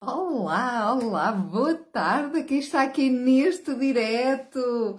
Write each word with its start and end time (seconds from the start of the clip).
Olá, 0.00 0.94
olá, 0.94 1.32
boa 1.32 1.74
tarde, 1.74 2.44
quem 2.44 2.60
está 2.60 2.82
aqui 2.82 3.10
neste 3.10 3.74
direto? 3.74 4.96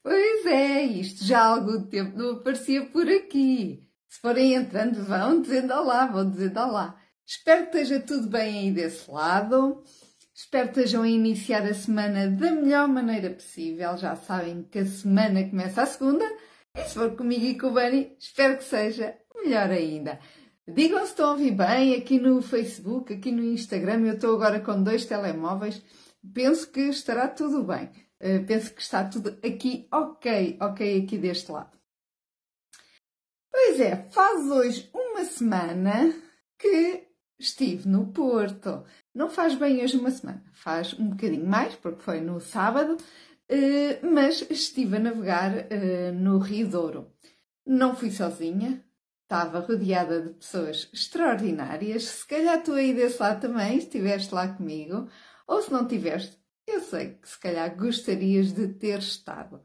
Pois 0.00 0.46
é, 0.46 0.82
isto 0.84 1.24
já 1.24 1.40
há 1.40 1.46
algum 1.46 1.82
tempo 1.82 2.16
não 2.16 2.36
aparecia 2.36 2.86
por 2.86 3.08
aqui. 3.08 3.82
Se 4.08 4.20
forem 4.20 4.54
entrando, 4.54 5.02
vão 5.02 5.42
dizendo 5.42 5.74
olá, 5.74 6.06
vão 6.06 6.30
dizendo 6.30 6.60
olá. 6.60 6.96
Espero 7.26 7.68
que 7.68 7.76
esteja 7.78 8.00
tudo 8.00 8.28
bem 8.28 8.60
aí 8.60 8.70
desse 8.70 9.10
lado. 9.10 9.82
Espero 10.32 10.68
que 10.68 10.78
estejam 10.78 11.02
a 11.02 11.08
iniciar 11.08 11.64
a 11.64 11.74
semana 11.74 12.30
da 12.30 12.52
melhor 12.52 12.86
maneira 12.86 13.30
possível. 13.30 13.96
Já 13.96 14.14
sabem 14.14 14.62
que 14.62 14.78
a 14.78 14.86
semana 14.86 15.42
começa 15.42 15.82
a 15.82 15.86
segunda. 15.86 16.24
E 16.76 16.84
se 16.84 16.94
for 16.94 17.16
comigo 17.16 17.44
e 17.44 17.58
com 17.58 17.66
o 17.66 17.72
Bani, 17.72 18.14
espero 18.16 18.58
que 18.58 18.64
seja 18.64 19.16
melhor 19.34 19.70
ainda. 19.70 20.20
Digam 20.68 21.04
se 21.04 21.12
estão 21.12 21.28
a 21.28 21.32
ouvir 21.32 21.52
bem 21.52 21.94
aqui 21.94 22.18
no 22.18 22.42
Facebook, 22.42 23.12
aqui 23.12 23.30
no 23.30 23.44
Instagram. 23.44 24.04
Eu 24.04 24.14
estou 24.14 24.34
agora 24.34 24.58
com 24.58 24.82
dois 24.82 25.04
telemóveis. 25.04 25.80
Penso 26.34 26.68
que 26.72 26.80
estará 26.80 27.28
tudo 27.28 27.62
bem. 27.62 27.88
Uh, 28.20 28.44
penso 28.46 28.74
que 28.74 28.82
está 28.82 29.04
tudo 29.04 29.38
aqui 29.46 29.86
ok, 29.92 30.58
ok 30.60 31.04
aqui 31.04 31.18
deste 31.18 31.52
lado. 31.52 31.78
Pois 33.52 33.78
é, 33.78 34.08
faz 34.10 34.50
hoje 34.50 34.90
uma 34.92 35.24
semana 35.24 36.12
que 36.58 37.06
estive 37.38 37.88
no 37.88 38.12
Porto. 38.12 38.84
Não 39.14 39.30
faz 39.30 39.54
bem 39.54 39.84
hoje 39.84 39.96
uma 39.96 40.10
semana, 40.10 40.44
faz 40.52 40.94
um 40.94 41.10
bocadinho 41.10 41.46
mais, 41.46 41.76
porque 41.76 42.02
foi 42.02 42.20
no 42.20 42.40
sábado, 42.40 42.96
uh, 42.96 44.06
mas 44.06 44.42
estive 44.50 44.96
a 44.96 45.00
navegar 45.00 45.52
uh, 45.52 46.12
no 46.12 46.38
Rio 46.38 46.68
Douro. 46.68 47.12
Não 47.64 47.94
fui 47.94 48.10
sozinha, 48.10 48.84
estava 49.26 49.58
rodeada 49.58 50.22
de 50.22 50.30
pessoas 50.34 50.88
extraordinárias. 50.92 52.04
Se 52.04 52.26
calhar 52.26 52.62
tu 52.62 52.72
aí 52.72 52.94
desse 52.94 53.20
lado 53.20 53.40
também 53.40 53.76
estiveste 53.76 54.32
lá 54.32 54.48
comigo, 54.48 55.08
ou 55.46 55.60
se 55.60 55.72
não 55.72 55.86
tiveste, 55.86 56.38
eu 56.66 56.80
sei 56.80 57.14
que 57.14 57.28
se 57.28 57.38
calhar 57.38 57.76
gostarias 57.76 58.52
de 58.52 58.68
ter 58.68 58.98
estado. 59.00 59.60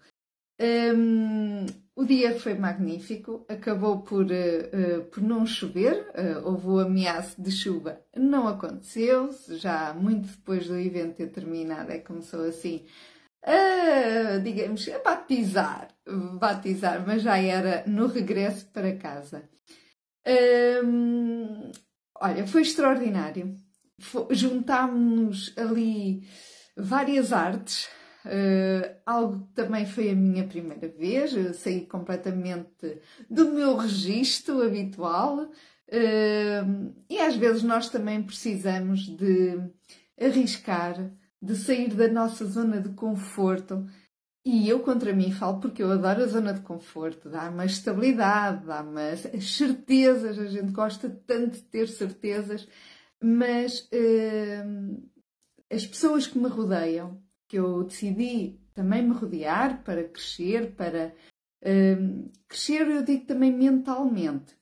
Um, 0.60 1.66
o 1.96 2.06
dia 2.06 2.40
foi 2.40 2.54
magnífico, 2.54 3.46
acabou 3.50 4.02
por, 4.02 4.26
uh, 4.26 4.28
uh, 4.28 5.06
por 5.06 5.22
não 5.22 5.46
chover, 5.46 6.08
uh, 6.10 6.48
houve 6.48 6.68
o 6.68 6.80
ameaço 6.80 7.42
de 7.42 7.52
chuva, 7.52 8.00
não 8.16 8.48
aconteceu, 8.48 9.30
já 9.50 9.92
muito 9.94 10.28
depois 10.28 10.68
do 10.68 10.78
evento 10.78 11.16
ter 11.16 11.32
terminado, 11.32 11.92
é 11.92 11.98
começou 11.98 12.44
assim 12.46 12.86
a, 13.44 14.38
digamos, 14.38 14.88
a 14.90 15.00
batizar, 15.00 15.90
batizar, 16.40 17.04
mas 17.06 17.22
já 17.24 17.38
era 17.38 17.84
no 17.88 18.08
regresso 18.08 18.68
para 18.68 18.96
casa. 18.96 19.50
Olha, 22.22 22.46
foi 22.46 22.62
extraordinário. 22.62 23.56
Juntámos 24.30 25.54
ali 25.58 26.24
várias 26.78 27.34
artes, 27.34 27.90
uh, 28.26 28.96
algo 29.06 29.48
que 29.48 29.54
também 29.56 29.88
foi 29.88 30.12
a 30.12 30.16
minha 30.16 30.48
primeira 30.48 30.88
vez, 30.88 31.34
eu 31.34 31.54
saí 31.54 31.86
completamente 31.88 33.02
do 33.28 33.52
meu 33.52 33.76
registro 33.76 34.62
habitual. 34.62 35.50
Uh, 35.88 36.94
e 37.10 37.20
às 37.20 37.36
vezes 37.36 37.64
nós 37.64 37.90
também 37.90 38.22
precisamos 38.22 39.08
de 39.08 39.60
arriscar 40.20 41.12
de 41.42 41.56
sair 41.56 41.94
da 41.94 42.08
nossa 42.08 42.46
zona 42.46 42.80
de 42.80 42.90
conforto. 42.90 43.88
E 44.46 44.68
eu 44.68 44.80
contra 44.80 45.14
mim 45.14 45.32
falo 45.32 45.60
porque 45.60 45.84
eu 45.84 45.92
adoro 45.92 46.24
a 46.24 46.28
zona 46.28 46.54
de 46.54 46.62
conforto, 46.62 47.30
dá-me 47.30 47.66
estabilidade, 47.66 48.66
dá-me 48.66 49.16
certezas, 49.40 50.40
a 50.40 50.48
gente 50.48 50.72
gosta 50.72 51.10
tanto 51.28 51.58
de 51.58 51.62
ter 51.64 51.88
certezas, 51.88 52.68
mas 53.22 53.88
uh, 53.94 55.10
as 55.72 55.86
pessoas 55.86 56.26
que 56.26 56.40
me 56.40 56.48
rodeiam, 56.48 57.22
que 57.48 57.60
eu 57.60 57.84
decidi 57.84 58.60
também 58.74 59.04
me 59.04 59.14
rodear 59.14 59.84
para 59.84 60.04
crescer, 60.08 60.74
para 60.76 61.14
uh, 61.62 62.32
crescer, 62.48 62.88
eu 62.88 63.04
digo 63.04 63.28
também 63.28 63.56
mentalmente, 63.56 64.58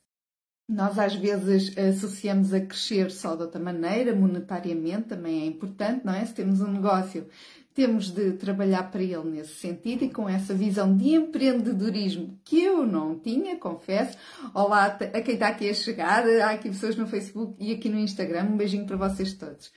nós 0.69 0.99
às 0.99 1.15
vezes 1.15 1.75
associamos 1.75 2.53
a 2.53 2.61
crescer 2.61 3.09
só 3.09 3.35
de 3.35 3.41
outra 3.41 3.59
maneira, 3.59 4.15
monetariamente 4.15 5.07
também 5.07 5.41
é 5.41 5.45
importante, 5.47 6.05
não 6.05 6.13
é? 6.13 6.23
Se 6.23 6.35
temos 6.35 6.61
um 6.61 6.71
negócio, 6.71 7.27
temos 7.73 8.11
de 8.11 8.33
trabalhar 8.33 8.91
para 8.91 9.01
ele 9.01 9.31
nesse 9.31 9.55
sentido 9.55 10.03
e 10.03 10.11
com 10.11 10.29
essa 10.29 10.53
visão 10.53 10.95
de 10.95 11.15
empreendedorismo 11.15 12.39
que 12.45 12.61
eu 12.61 12.85
não 12.85 13.17
tinha, 13.17 13.57
confesso. 13.57 14.15
Olá 14.53 14.85
a 14.85 15.21
quem 15.21 15.33
está 15.33 15.47
aqui 15.47 15.67
a 15.67 15.73
chegar, 15.73 16.23
há 16.27 16.51
aqui 16.51 16.69
pessoas 16.69 16.95
no 16.95 17.07
Facebook 17.07 17.55
e 17.59 17.73
aqui 17.73 17.89
no 17.89 17.97
Instagram, 17.97 18.49
um 18.51 18.57
beijinho 18.57 18.85
para 18.85 19.09
vocês 19.09 19.33
todos. 19.33 19.67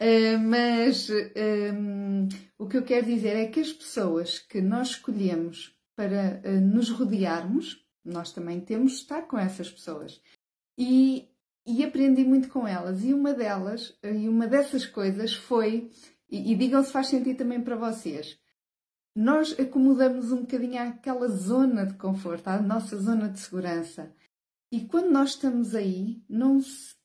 Uh, 0.00 0.38
mas 0.42 1.08
um, 1.10 2.26
o 2.58 2.66
que 2.66 2.76
eu 2.76 2.82
quero 2.82 3.06
dizer 3.06 3.36
é 3.36 3.46
que 3.46 3.60
as 3.60 3.72
pessoas 3.72 4.40
que 4.40 4.60
nós 4.60 4.88
escolhemos 4.88 5.76
para 5.94 6.42
uh, 6.44 6.60
nos 6.60 6.90
rodearmos, 6.90 7.84
nós 8.04 8.32
também 8.32 8.58
temos 8.58 8.92
de 8.92 8.98
estar 8.98 9.22
com 9.22 9.38
essas 9.38 9.70
pessoas 9.70 10.20
e, 10.80 11.28
e 11.66 11.84
aprendi 11.84 12.24
muito 12.24 12.48
com 12.48 12.66
elas. 12.66 13.04
E 13.04 13.12
uma 13.12 13.34
delas, 13.34 13.94
e 14.02 14.26
uma 14.26 14.46
dessas 14.46 14.86
coisas 14.86 15.34
foi, 15.34 15.90
e, 16.30 16.52
e 16.52 16.56
digam 16.56 16.82
se 16.82 16.90
faz 16.90 17.08
sentido 17.08 17.36
também 17.36 17.60
para 17.60 17.76
vocês, 17.76 18.38
nós 19.14 19.54
acomodamos 19.60 20.32
um 20.32 20.40
bocadinho 20.40 20.80
àquela 20.82 21.28
zona 21.28 21.84
de 21.84 21.94
conforto, 21.94 22.48
à 22.48 22.62
nossa 22.62 22.96
zona 22.96 23.28
de 23.28 23.38
segurança. 23.38 24.10
E 24.72 24.80
quando 24.86 25.10
nós 25.10 25.30
estamos 25.30 25.74
aí, 25.74 26.22
não, 26.26 26.60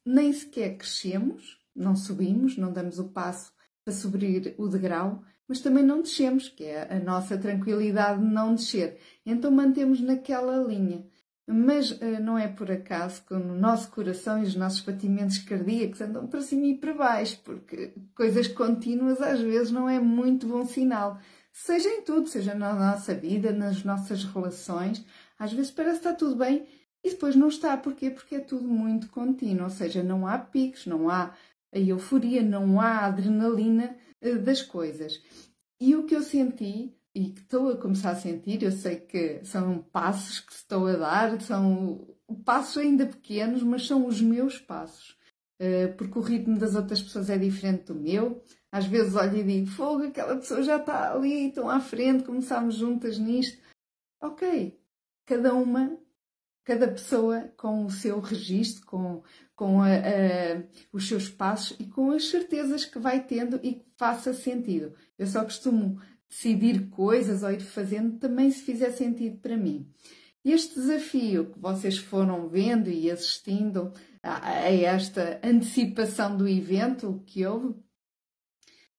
nem 0.05 0.31
sequer 0.31 0.77
crescemos, 0.77 1.59
não 1.75 1.95
subimos, 1.95 2.55
não 2.55 2.71
damos 2.71 2.97
o 2.97 3.09
passo 3.09 3.51
para 3.83 3.93
subir 3.93 4.55
o 4.57 4.69
degrau, 4.69 5.21
mas 5.47 5.59
também 5.59 5.83
não 5.83 6.01
descemos, 6.01 6.47
que 6.47 6.63
é 6.63 6.95
a 6.95 6.99
nossa 6.99 7.37
tranquilidade 7.37 8.21
de 8.21 8.27
não 8.27 8.55
descer. 8.55 8.99
Então 9.25 9.51
mantemos 9.51 9.99
naquela 9.99 10.57
linha. 10.63 11.05
Mas 11.47 11.91
uh, 11.91 12.19
não 12.21 12.37
é 12.37 12.47
por 12.47 12.71
acaso 12.71 13.23
que 13.23 13.33
o 13.33 13.39
nosso 13.39 13.91
coração 13.91 14.39
e 14.39 14.47
os 14.47 14.55
nossos 14.55 14.81
batimentos 14.81 15.37
cardíacos 15.37 16.01
andam 16.01 16.25
para 16.25 16.41
cima 16.41 16.65
e 16.65 16.77
para 16.77 16.93
baixo, 16.93 17.39
porque 17.43 17.93
coisas 18.15 18.47
contínuas 18.47 19.21
às 19.21 19.39
vezes 19.39 19.71
não 19.71 19.87
é 19.87 19.99
muito 19.99 20.47
bom 20.47 20.65
sinal. 20.65 21.19
Seja 21.53 21.87
em 21.87 22.01
tudo, 22.01 22.27
seja 22.27 22.55
na 22.55 22.73
nossa 22.73 23.13
vida, 23.13 23.51
nas 23.51 23.83
nossas 23.83 24.23
relações, 24.23 25.05
às 25.37 25.53
vezes 25.53 25.71
parece 25.71 25.99
que 25.99 26.07
está 26.07 26.17
tudo 26.17 26.35
bem 26.35 26.67
e 27.03 27.11
depois 27.11 27.35
não 27.35 27.47
está. 27.47 27.77
Porquê? 27.77 28.09
Porque 28.09 28.35
é 28.35 28.39
tudo 28.39 28.67
muito 28.67 29.07
contínuo, 29.09 29.65
ou 29.65 29.69
seja, 29.69 30.01
não 30.01 30.27
há 30.27 30.39
picos, 30.39 30.87
não 30.87 31.09
há 31.09 31.31
a 31.71 31.79
euforia, 31.79 32.41
não 32.41 32.81
há 32.81 33.05
adrenalina 33.05 33.95
uh, 34.21 34.39
das 34.39 34.63
coisas. 34.63 35.21
E 35.79 35.95
o 35.95 36.05
que 36.05 36.15
eu 36.15 36.23
senti 36.23 36.95
e 37.15 37.29
que 37.29 37.39
estou 37.39 37.71
a 37.71 37.77
começar 37.77 38.11
a 38.11 38.15
sentir, 38.15 38.61
eu 38.61 38.73
sei 38.73 38.97
que 38.97 39.39
são 39.45 39.79
passos 39.79 40.41
que 40.41 40.51
estou 40.51 40.85
a 40.85 40.97
dar, 40.97 41.39
são 41.41 42.05
passos 42.43 42.77
ainda 42.77 43.05
pequenos, 43.05 43.63
mas 43.63 43.87
são 43.87 44.05
os 44.05 44.19
meus 44.19 44.59
passos. 44.59 45.17
Uh, 45.57 45.95
porque 45.97 46.19
o 46.19 46.21
ritmo 46.21 46.59
das 46.59 46.75
outras 46.75 47.01
pessoas 47.01 47.29
é 47.29 47.37
diferente 47.37 47.85
do 47.85 47.95
meu. 47.95 48.43
Às 48.69 48.85
vezes 48.85 49.15
olho 49.15 49.37
e 49.37 49.43
digo, 49.43 49.67
fogo, 49.67 50.03
aquela 50.03 50.35
pessoa 50.35 50.61
já 50.61 50.75
está 50.75 51.13
ali, 51.13 51.47
estão 51.47 51.69
à 51.69 51.79
frente, 51.79 52.25
começámos 52.25 52.75
juntas 52.75 53.17
nisto. 53.17 53.63
Ok, 54.21 54.77
cada 55.25 55.53
uma, 55.53 55.97
cada 56.65 56.89
pessoa 56.89 57.49
com 57.55 57.85
o 57.85 57.89
seu 57.89 58.19
registro, 58.19 58.85
com, 58.85 59.23
com 59.55 59.81
a, 59.81 59.87
a, 59.87 60.63
os 60.91 61.07
seus 61.07 61.29
passos 61.29 61.77
e 61.79 61.85
com 61.85 62.11
as 62.11 62.27
certezas 62.27 62.83
que 62.83 62.99
vai 62.99 63.23
tendo 63.23 63.57
e 63.63 63.75
que 63.75 63.85
faça 63.95 64.33
sentido. 64.33 64.93
Eu 65.17 65.27
só 65.27 65.41
costumo 65.45 66.01
decidir 66.35 66.89
coisas 66.89 67.43
ou 67.43 67.51
ir 67.51 67.61
fazendo 67.61 68.19
também 68.19 68.51
se 68.51 68.61
fizer 68.61 68.91
sentido 68.91 69.37
para 69.37 69.55
mim. 69.55 69.89
Este 70.43 70.75
desafio 70.75 71.51
que 71.51 71.59
vocês 71.59 71.97
foram 71.97 72.49
vendo 72.49 72.89
e 72.89 73.09
assistindo 73.09 73.93
a 74.21 74.69
esta 74.69 75.39
antecipação 75.41 76.35
do 76.35 76.47
evento 76.47 77.23
que 77.25 77.45
houve 77.45 77.73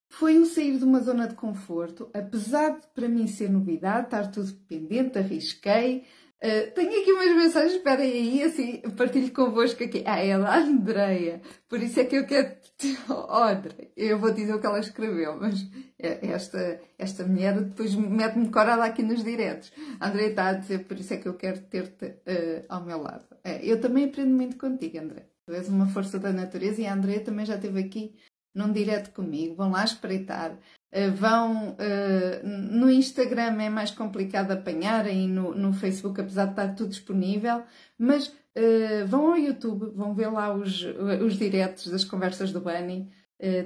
foi 0.09 0.39
um 0.39 0.47
sair 0.47 0.79
de 0.79 0.85
uma 0.85 1.01
zona 1.01 1.29
de 1.29 1.35
conforto, 1.35 2.09
apesar 2.15 2.81
de 2.81 2.87
para 2.95 3.09
mim 3.09 3.27
ser 3.27 3.51
novidade, 3.51 4.07
estar 4.07 4.31
tudo 4.31 4.53
pendente, 4.67 5.19
arrisquei, 5.19 6.05
Uh, 6.43 6.71
tenho 6.75 7.01
aqui 7.01 7.13
umas 7.13 7.35
mensagens, 7.35 7.75
esperem 7.75 8.13
aí, 8.13 8.43
assim, 8.43 8.81
partilho 8.97 9.33
convosco 9.33 9.83
aqui. 9.83 10.03
Ah, 10.07 10.19
é 10.19 10.39
da 10.39 10.59
Andreia. 10.59 11.41
Por 11.69 11.83
isso 11.83 11.99
é 12.01 12.05
que 12.05 12.17
eu 12.17 12.27
quero. 12.27 12.55
Oh, 13.09 13.43
André, 13.43 13.91
eu 13.97 14.19
vou 14.19 14.31
dizer 14.33 14.53
o 14.55 14.61
que 14.61 14.67
ela 14.67 14.79
escreveu, 14.79 15.39
mas 15.41 15.67
é, 15.99 16.27
esta, 16.27 16.79
esta 16.99 17.25
mulher 17.25 17.59
depois 17.59 17.95
mete-me 17.95 18.51
corada 18.51 18.85
aqui 18.85 19.03
nos 19.03 19.25
diretos. 19.25 19.73
A 19.99 20.09
Andreia 20.09 20.29
está 20.29 20.49
a 20.49 20.53
dizer, 20.53 20.85
por 20.85 20.99
isso 20.99 21.15
é 21.15 21.17
que 21.17 21.27
eu 21.27 21.35
quero 21.35 21.63
ter-te 21.63 22.05
uh, 22.05 22.65
ao 22.69 22.85
meu 22.85 23.01
lado. 23.01 23.25
É, 23.43 23.65
eu 23.65 23.81
também 23.81 24.05
aprendo 24.05 24.35
muito 24.35 24.59
contigo, 24.59 24.99
André. 24.99 25.27
Tu 25.47 25.55
és 25.55 25.69
uma 25.71 25.87
força 25.87 26.19
da 26.19 26.35
natureza 26.35 26.83
e 26.83 26.87
a 26.87 26.93
Andreia 26.93 27.21
também 27.21 27.47
já 27.47 27.55
esteve 27.55 27.81
aqui 27.81 28.15
num 28.57 28.73
direto 28.73 29.11
comigo. 29.13 29.55
Vão 29.55 29.71
lá 29.71 29.85
espreitar. 29.85 30.59
Eh, 30.97 31.11
vão 31.11 31.73
uh, 31.73 32.47
no 32.47 32.91
Instagram 32.91 33.61
é 33.61 33.69
mais 33.69 33.91
complicado 33.91 34.53
apanhar 34.53 35.05
aí 35.05 35.27
no, 35.27 35.55
no 35.55 35.73
Facebook, 35.75 36.19
apesar 36.19 36.47
de 36.47 36.53
estar 36.53 36.75
tudo 36.75 36.89
disponível, 36.89 37.63
mas 37.99 38.29
uh, 38.29 39.07
vão 39.07 39.33
ao 39.33 39.39
YouTube, 39.39 39.93
vão 39.95 40.15
ver 40.15 40.29
lá 40.29 40.55
os, 40.55 40.83
os 41.23 41.37
diretos 41.37 41.89
das 41.89 42.05
conversas 42.05 42.51
do 42.51 42.61
Bunny. 42.61 43.11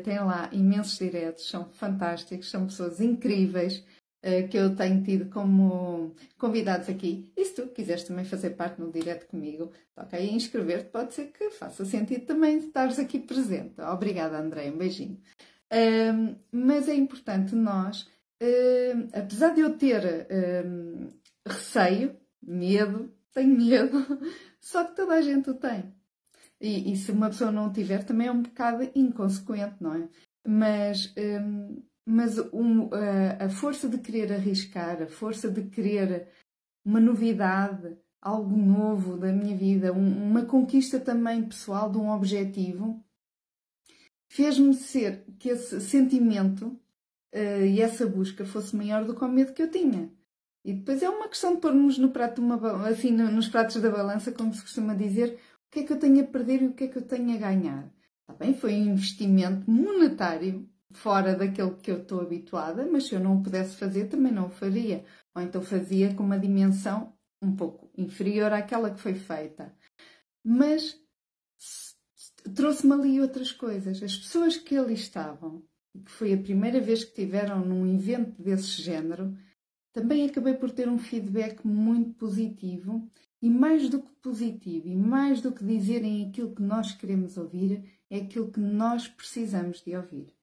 Tem 0.03 0.19
lá 0.19 0.49
imensos 0.51 0.99
diretos, 0.99 1.49
são 1.49 1.71
fantásticos, 1.73 2.51
são 2.51 2.67
pessoas 2.67 3.01
incríveis 3.01 3.85
que 4.51 4.57
eu 4.57 4.77
tenho 4.77 5.03
tido 5.03 5.31
como 5.31 6.15
convidados 6.39 6.89
aqui. 6.89 7.31
E 7.37 7.45
se 7.45 7.55
tu 7.55 7.69
quiseres 7.69 8.05
também 8.05 8.25
fazer 8.25 8.51
parte 8.51 8.81
no 8.81 8.91
direto 8.93 9.27
comigo, 9.27 9.73
toca 9.95 10.17
aí 10.17 10.35
inscrever-te, 10.35 10.91
pode 10.91 11.15
ser 11.15 11.27
que 11.33 11.51
faça 11.51 11.85
sentido 11.85 12.27
também 12.27 12.59
estares 12.59 12.99
aqui 12.99 13.19
presente. 13.19 13.81
Obrigada, 13.81 14.39
André, 14.39 14.71
um 14.71 14.77
beijinho. 14.77 15.19
Uh, 15.73 16.37
mas 16.53 16.89
é 16.89 16.95
importante 16.95 17.55
nós, 17.55 18.09
apesar 19.13 19.55
de 19.55 19.61
eu 19.61 19.77
ter 19.77 20.27
receio, 21.47 22.17
medo, 22.43 23.13
tenho 23.33 23.57
medo, 23.57 24.07
só 24.61 24.85
que 24.85 24.97
toda 24.97 25.15
a 25.15 25.23
gente 25.23 25.51
o 25.51 25.55
tem. 25.55 25.93
E, 26.61 26.93
e, 26.93 26.97
se 26.97 27.11
uma 27.11 27.31
pessoa 27.31 27.51
não 27.51 27.69
o 27.69 27.73
tiver, 27.73 28.05
também 28.05 28.27
é 28.27 28.33
um 28.33 28.43
bocado 28.43 28.91
inconsequente, 28.95 29.77
não 29.81 29.95
é? 29.95 30.09
Mas, 30.47 31.15
um, 31.17 31.83
mas 32.11 32.39
um, 32.53 32.91
a, 32.93 33.45
a, 33.45 33.49
força 33.49 33.89
de 33.89 33.99
querer 33.99 34.33
arriscar, 34.33 35.03
a 35.03 35.07
força 35.07 35.49
de 35.51 35.63
querer 35.65 36.29
uma 36.85 37.01
novidade, 37.01 37.97
algo 38.21 38.57
novo 38.57 39.17
da 39.17 39.33
minha 39.33 39.57
vida, 39.57 39.93
um, 39.93 40.31
uma 40.31 40.45
conquista 40.45 40.99
também 40.99 41.45
pessoal 41.45 41.91
de 41.91 41.99
um 41.99 42.11
objetivo, 42.11 43.03
fez-me 44.29 44.75
ser 44.75 45.25
que 45.39 45.51
esse 45.51 45.81
sentimento 45.81 46.67
uh, 47.35 47.65
e 47.65 47.81
essa 47.81 48.07
busca 48.07 48.45
fosse 48.45 48.75
maior 48.75 49.05
do 49.05 49.15
que 49.15 49.25
o 49.25 49.29
medo 49.29 49.53
que 49.53 49.63
eu 49.63 49.71
tinha. 49.71 50.11
E 50.65 50.75
depois 50.75 51.03
é 51.03 51.09
uma 51.09 51.29
questão 51.29 51.55
de 51.55 51.61
pormos 51.61 51.97
no 51.97 52.11
prato 52.11 52.43
uma, 52.43 52.89
assim, 52.89 53.13
nos 53.13 53.49
pratos 53.49 53.81
da 53.81 53.91
balança, 53.91 54.33
como 54.33 54.53
se 54.53 54.61
costuma 54.61 54.95
dizer, 54.95 55.39
o 55.69 55.71
que 55.71 55.81
é 55.81 55.83
que 55.85 55.93
eu 55.93 55.99
tenho 55.99 56.23
a 56.23 56.27
perder 56.27 56.63
e 56.63 56.67
o 56.67 56.75
que 56.75 56.85
é 56.85 56.89
que 56.89 56.99
eu 56.99 57.07
tenho 57.07 57.35
a 57.35 57.39
ganhar. 57.39 57.91
Está 58.21 58.35
bem, 58.35 58.53
foi 58.53 58.75
um 58.75 58.93
investimento 58.93 59.71
monetário 59.71 60.69
fora 60.93 61.35
daquele 61.35 61.77
que 61.77 61.91
eu 61.91 62.03
estou 62.03 62.21
habituada, 62.21 62.87
mas 62.87 63.07
se 63.07 63.15
eu 63.15 63.21
não 63.21 63.43
pudesse 63.43 63.77
fazer, 63.77 64.09
também 64.09 64.33
não 64.33 64.47
o 64.47 64.51
faria. 64.51 65.05
Ou 65.35 65.43
então 65.43 65.63
fazia 65.63 66.15
com 66.15 66.23
uma 66.23 66.39
dimensão 66.39 67.13
um 67.43 67.55
pouco 67.55 67.91
inferior 67.97 68.53
àquela 68.53 68.91
que 68.91 69.01
foi 69.01 69.15
feita. 69.15 69.75
Mas 70.45 71.01
trouxe-me 72.55 72.93
ali 72.95 73.21
outras 73.21 73.53
coisas. 73.53 74.03
As 74.03 74.17
pessoas 74.17 74.57
que 74.57 74.77
ali 74.77 74.95
estavam, 74.95 75.63
que 76.05 76.11
foi 76.11 76.33
a 76.33 76.39
primeira 76.39 76.81
vez 76.81 77.05
que 77.05 77.15
tiveram 77.15 77.65
num 77.65 77.87
evento 77.87 78.41
desse 78.43 78.83
género, 78.83 79.37
também 79.93 80.29
acabei 80.29 80.55
por 80.55 80.71
ter 80.71 80.89
um 80.89 80.99
feedback 80.99 81.67
muito 81.67 82.15
positivo 82.15 83.09
e 83.43 83.51
mais 83.51 83.89
do 83.89 84.01
que 84.01 84.13
positivo 84.23 84.87
e 84.87 84.97
mais 84.97 85.41
do 85.41 85.53
que 85.53 85.65
dizerem 85.65 86.29
aquilo 86.29 86.55
que 86.55 86.63
nós 86.63 86.93
queremos 86.93 87.37
ouvir, 87.37 87.83
é 88.09 88.19
aquilo 88.19 88.51
que 88.51 88.61
nós 88.61 89.09
precisamos 89.09 89.83
de 89.83 89.97
ouvir. 89.97 90.40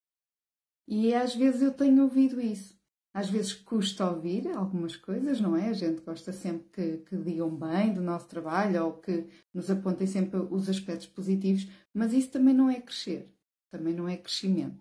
E 0.88 1.14
às 1.14 1.34
vezes 1.34 1.60
eu 1.60 1.70
tenho 1.70 2.02
ouvido 2.02 2.40
isso. 2.40 2.74
Às 3.12 3.28
vezes 3.28 3.52
custa 3.52 4.10
ouvir 4.10 4.48
algumas 4.48 4.96
coisas, 4.96 5.40
não 5.40 5.54
é? 5.54 5.68
A 5.68 5.72
gente 5.74 6.00
gosta 6.00 6.32
sempre 6.32 6.68
que, 6.72 6.98
que 6.98 7.16
digam 7.16 7.50
bem 7.50 7.92
do 7.92 8.00
nosso 8.00 8.26
trabalho 8.26 8.86
ou 8.86 8.92
que 8.94 9.26
nos 9.52 9.70
apontem 9.70 10.06
sempre 10.06 10.40
os 10.50 10.68
aspectos 10.68 11.06
positivos, 11.08 11.68
mas 11.92 12.12
isso 12.12 12.30
também 12.30 12.54
não 12.54 12.70
é 12.70 12.80
crescer, 12.80 13.28
também 13.70 13.92
não 13.92 14.08
é 14.08 14.16
crescimento. 14.16 14.80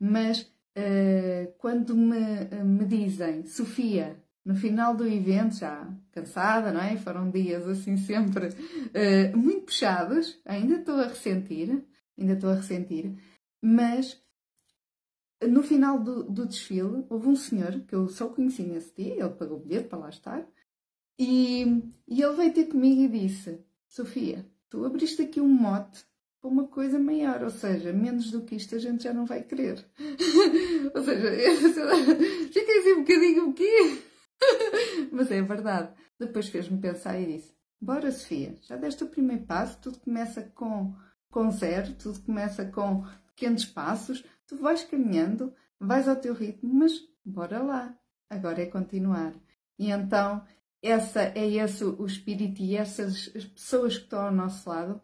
Mas 0.00 0.42
uh, 0.42 1.52
quando 1.58 1.96
me, 1.96 2.44
me 2.64 2.84
dizem, 2.84 3.46
Sofia, 3.46 4.22
no 4.44 4.54
final 4.54 4.94
do 4.94 5.06
evento, 5.06 5.56
já 5.56 5.88
cansada, 6.12 6.72
não 6.72 6.80
é? 6.80 6.96
Foram 6.96 7.30
dias 7.30 7.66
assim 7.66 7.96
sempre 7.96 8.48
uh, 8.48 9.36
muito 9.36 9.66
puxados, 9.66 10.40
ainda 10.44 10.76
estou 10.76 10.96
a 10.96 11.06
ressentir, 11.06 11.82
ainda 12.18 12.34
estou 12.34 12.50
a 12.50 12.54
ressentir, 12.54 13.16
mas 13.64 14.20
no 15.48 15.62
final 15.62 15.98
do, 15.98 16.24
do, 16.24 16.46
desfile 16.46 17.04
houve 17.08 17.28
um 17.28 17.36
senhor 17.36 17.80
que 17.86 17.94
eu 17.94 18.08
só 18.08 18.28
conheci 18.28 18.62
nesse 18.62 18.94
dia, 18.94 19.14
ele 19.14 19.30
pagou 19.30 19.58
o 19.58 19.60
bilhete 19.60 19.88
para 19.88 19.98
lá 19.98 20.08
estar, 20.08 20.46
e, 21.18 21.64
e 22.08 22.22
ele 22.22 22.36
veio 22.36 22.52
ter 22.52 22.66
comigo 22.66 23.02
e 23.02 23.08
disse: 23.08 23.60
Sofia, 23.86 24.46
tu 24.68 24.84
abriste 24.84 25.22
aqui 25.22 25.40
um 25.40 25.48
mote 25.48 26.04
para 26.40 26.50
uma 26.50 26.66
coisa 26.66 26.98
maior, 26.98 27.42
ou 27.44 27.50
seja, 27.50 27.92
menos 27.92 28.30
do 28.30 28.42
que 28.42 28.56
isto 28.56 28.74
a 28.74 28.78
gente 28.78 29.04
já 29.04 29.12
não 29.12 29.24
vai 29.24 29.42
querer. 29.42 29.84
ou 30.94 31.02
seja, 31.02 31.30
fiquei 32.52 32.78
assim 32.78 32.92
um 32.94 33.00
bocadinho 33.00 33.48
o 33.50 33.54
quê? 33.54 34.02
Mas 35.12 35.30
é 35.30 35.40
verdade. 35.42 35.94
Depois 36.18 36.48
fez-me 36.48 36.80
pensar 36.80 37.20
e 37.20 37.26
disse: 37.26 37.52
Bora, 37.80 38.10
Sofia, 38.10 38.56
já 38.62 38.76
deste 38.76 39.04
o 39.04 39.08
primeiro 39.08 39.44
passo, 39.44 39.78
tudo 39.80 40.00
começa 40.00 40.42
com, 40.54 40.94
com 41.30 41.50
zero, 41.50 41.94
tudo 41.94 42.20
começa 42.20 42.64
com 42.64 43.04
pequenos 43.28 43.64
passos, 43.64 44.24
tu 44.52 44.62
vais 44.62 44.84
caminhando, 44.84 45.54
vais 45.80 46.06
ao 46.06 46.16
teu 46.16 46.34
ritmo, 46.34 46.72
mas 46.74 46.92
bora 47.24 47.62
lá. 47.62 47.96
Agora 48.28 48.62
é 48.62 48.66
continuar. 48.66 49.34
E 49.78 49.90
então, 49.90 50.44
essa 50.82 51.22
é 51.22 51.48
esse 51.48 51.84
o 51.84 52.04
espírito 52.04 52.60
e 52.60 52.76
essas 52.76 53.28
pessoas 53.28 53.96
que 53.96 54.04
estão 54.04 54.20
ao 54.26 54.32
nosso 54.32 54.68
lado 54.68 55.00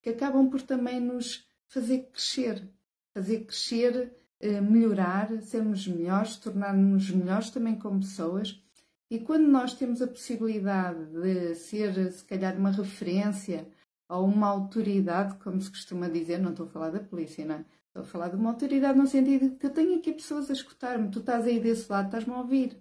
que 0.00 0.10
acabam 0.10 0.48
por 0.50 0.62
também 0.62 1.00
nos 1.00 1.46
fazer 1.68 2.10
crescer, 2.12 2.68
fazer 3.14 3.44
crescer, 3.44 4.12
eh, 4.40 4.60
melhorar, 4.60 5.40
sermos 5.42 5.86
melhores, 5.86 6.36
tornar-nos 6.36 7.10
melhores 7.10 7.50
também 7.50 7.78
como 7.78 8.00
pessoas 8.00 8.60
e 9.08 9.20
quando 9.20 9.46
nós 9.46 9.74
temos 9.74 10.02
a 10.02 10.06
possibilidade 10.06 11.04
de 11.06 11.54
ser, 11.54 12.10
se 12.12 12.24
calhar, 12.24 12.56
uma 12.56 12.70
referência 12.70 13.68
ou 14.08 14.26
uma 14.26 14.48
autoridade, 14.48 15.36
como 15.36 15.60
se 15.60 15.70
costuma 15.70 16.08
dizer, 16.08 16.38
não 16.38 16.50
estou 16.50 16.66
a 16.66 16.70
falar 16.70 16.90
da 16.90 17.00
polícia, 17.00 17.44
não 17.44 17.56
é? 17.56 17.64
Estou 17.92 18.04
a 18.04 18.06
falar 18.06 18.28
de 18.30 18.36
uma 18.36 18.48
autoridade 18.48 18.98
no 18.98 19.06
sentido 19.06 19.54
que 19.58 19.66
eu 19.66 19.70
tenho 19.70 19.98
aqui 19.98 20.14
pessoas 20.14 20.48
a 20.48 20.54
escutar-me, 20.54 21.10
tu 21.10 21.18
estás 21.18 21.46
aí 21.46 21.60
desse 21.60 21.92
lado, 21.92 22.06
estás-me 22.06 22.32
a 22.32 22.38
ouvir. 22.38 22.74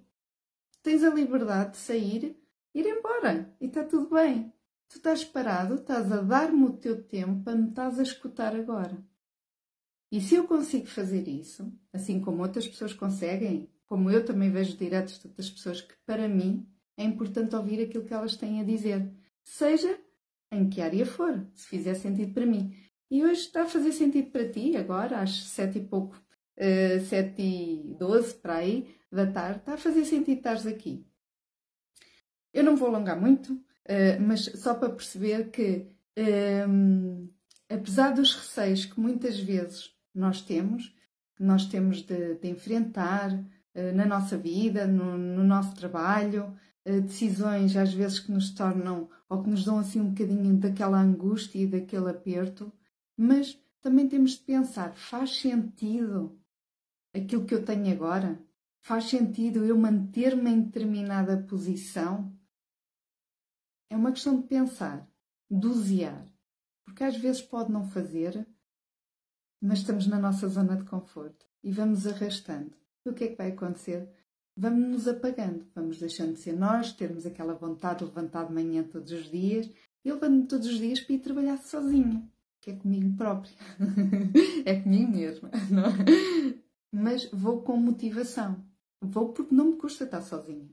Tens 0.81 1.04
a 1.04 1.10
liberdade 1.10 1.72
de 1.72 1.78
sair, 1.80 2.42
ir 2.74 2.86
embora 2.86 3.54
e 3.60 3.66
está 3.66 3.84
tudo 3.84 4.10
bem. 4.10 4.54
Tu 4.88 4.96
estás 4.96 5.25
parado, 5.25 5.75
estás 5.75 6.10
a 6.13 6.22
dar-me 6.22 6.63
o 6.63 6.72
teu 6.72 7.04
tempo 7.04 7.44
para 7.44 7.58
me 7.58 7.68
estás 7.68 8.00
a 8.00 8.04
escutar 8.04 8.56
agora. 8.56 9.06
E 10.10 10.22
se 10.22 10.36
eu 10.36 10.48
consigo 10.48 10.88
fazer 10.88 11.28
isso, 11.28 11.69
assim 11.92 12.22
como 12.22 12.42
outras 12.42 12.66
pessoas 12.66 12.94
conseguem, 12.94 13.69
como 13.86 14.10
eu 14.10 14.24
também 14.24 14.50
vejo 14.50 14.78
diretos 14.78 15.19
de 15.19 15.28
outras 15.28 15.50
pessoas 15.50 15.81
que, 15.81 15.94
para 16.06 16.30
mim, 16.30 16.66
é 16.96 17.04
importante 17.04 17.54
ouvir 17.54 17.81
aquilo 17.81 18.06
que 18.06 18.14
elas 18.14 18.38
têm 18.38 18.62
a 18.62 18.64
dizer, 18.64 19.14
seja 19.44 20.00
em 20.50 20.69
que 20.69 20.80
área 20.80 21.06
for, 21.06 21.46
se 21.54 21.68
fizer 21.68 21.96
sentido 21.96 22.34
para 22.34 22.46
mim. 22.46 22.74
E 23.12 23.25
hoje 23.25 23.42
está 23.42 23.63
a 23.63 23.68
fazer 23.68 23.92
sentido 23.92 24.31
para 24.31 24.48
ti, 24.48 24.78
agora, 24.78 25.19
às 25.19 25.44
sete 25.48 25.80
e 25.80 25.84
pouco, 25.84 26.16
uh, 26.16 27.06
sete 27.06 27.42
e 27.42 27.95
doze, 28.00 28.33
para 28.33 28.56
aí, 28.56 28.95
da 29.12 29.28
tarde, 29.28 29.59
está 29.59 29.74
a 29.74 29.78
fazer 29.78 30.06
sentido 30.06 30.38
estares 30.38 30.66
aqui. 30.66 31.06
Eu 32.54 32.64
não 32.64 32.78
vou 32.78 32.88
alongar 32.88 33.19
muito, 33.19 33.52
uh, 33.54 34.21
mas 34.26 34.45
só 34.45 34.74
para 34.76 34.90
perceber 34.90 35.50
que, 35.50 35.88
um, 36.18 36.21
ehm, 36.24 37.30
apesar 37.69 38.12
dos 38.14 38.33
receios 38.33 38.85
que 38.85 38.97
muitas 38.97 39.38
vezes 39.38 39.94
nós 40.16 40.42
temos, 40.42 40.95
nós 41.38 41.66
temos 41.66 42.02
de, 42.02 42.35
de 42.35 42.47
enfrentar, 42.47 43.38
eh, 43.74 43.92
na 43.94 44.06
nossa 44.06 44.38
vida, 44.38 44.85
no, 44.85 45.18
no 45.18 45.44
nosso 45.44 45.76
trabalho, 45.76 46.54
eh, 46.85 47.00
decisões 47.00 47.76
às 47.78 47.94
vezes 47.94 48.19
que 48.19 48.31
nos 48.31 48.52
tornam 48.52 49.09
ou 49.30 49.42
que 49.44 49.50
nos 49.50 49.64
dão 49.64 49.80
assim 49.80 50.02
um 50.02 50.09
bocadinho 50.09 50.57
daquela 50.57 51.00
angústia 51.00 51.59
e 51.59 51.68
daquele 51.68 52.09
aperto, 52.09 52.71
mas 53.18 53.59
também 53.81 54.07
temos 54.07 54.31
de 54.31 54.39
pensar: 54.39 54.95
faz 54.95 55.37
sentido 55.37 56.39
aquilo 57.13 57.45
que 57.45 57.53
eu 57.53 57.65
tenho 57.65 57.91
agora? 57.91 58.41
Faz 58.83 59.06
sentido 59.06 59.63
eu 59.63 59.77
manter-me 59.77 60.49
em 60.49 60.61
determinada 60.61 61.37
posição? 61.44 62.35
É 63.89 63.95
uma 63.95 64.11
questão 64.11 64.39
de 64.39 64.47
pensar, 64.47 65.07
dosear, 65.49 66.25
porque 66.85 67.03
às 67.03 67.18
vezes 67.18 67.41
pode 67.41 67.71
não 67.71 67.87
fazer, 67.89 68.47
mas 69.61 69.80
estamos 69.80 70.07
na 70.07 70.18
nossa 70.18 70.47
zona 70.47 70.77
de 70.77 70.85
conforto 70.85 71.45
e 71.63 71.71
vamos 71.71 72.07
arrastando 72.07 72.81
o 73.09 73.13
que 73.13 73.23
é 73.23 73.27
que 73.30 73.35
vai 73.35 73.51
acontecer? 73.51 74.09
Vamos 74.56 74.89
nos 74.89 75.07
apagando, 75.07 75.65
vamos 75.73 75.97
deixando 75.97 76.33
de 76.33 76.39
ser 76.39 76.53
nós, 76.53 76.94
termos 76.94 77.25
aquela 77.25 77.53
vontade 77.53 77.99
de 77.99 78.06
levantar 78.06 78.47
de 78.47 78.53
manhã 78.53 78.83
todos 78.83 79.11
os 79.11 79.30
dias. 79.30 79.69
Eu 80.03 80.15
levanto-me 80.15 80.47
todos 80.47 80.68
os 80.68 80.77
dias 80.77 80.99
para 80.99 81.15
ir 81.15 81.19
trabalhar 81.19 81.57
sozinha, 81.57 82.30
que 82.61 82.71
é 82.71 82.75
comigo 82.75 83.18
própria. 83.18 83.51
é 84.65 84.80
comigo 84.80 85.11
mesma, 85.11 85.51
não 85.69 85.85
é? 85.85 86.61
Mas 86.91 87.25
vou 87.31 87.61
com 87.63 87.75
motivação. 87.75 88.63
Vou 89.01 89.33
porque 89.33 89.53
não 89.53 89.65
me 89.65 89.77
custa 89.77 90.03
estar 90.03 90.21
sozinha. 90.21 90.69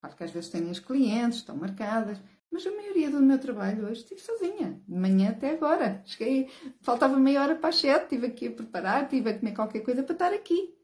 Claro 0.00 0.16
que 0.16 0.24
às 0.24 0.30
vezes 0.30 0.50
tenho 0.50 0.70
as 0.70 0.80
clientes, 0.80 1.38
estão 1.38 1.56
marcadas, 1.56 2.18
mas 2.50 2.66
a 2.66 2.74
maioria 2.74 3.10
do 3.10 3.20
meu 3.20 3.38
trabalho 3.38 3.84
hoje 3.84 4.00
estive 4.00 4.20
sozinha, 4.20 4.82
de 4.88 4.94
manhã 4.94 5.30
até 5.30 5.52
agora. 5.52 6.02
Cheguei, 6.04 6.48
faltava 6.80 7.16
meia 7.16 7.42
hora 7.42 7.54
para 7.54 7.68
as 7.68 7.76
sete, 7.76 8.04
estive 8.04 8.26
aqui 8.26 8.48
a 8.48 8.52
preparar, 8.52 9.04
estive 9.04 9.30
a 9.30 9.38
comer 9.38 9.54
qualquer 9.54 9.80
coisa 9.80 10.02
para 10.02 10.12
estar 10.14 10.32
aqui 10.32 10.74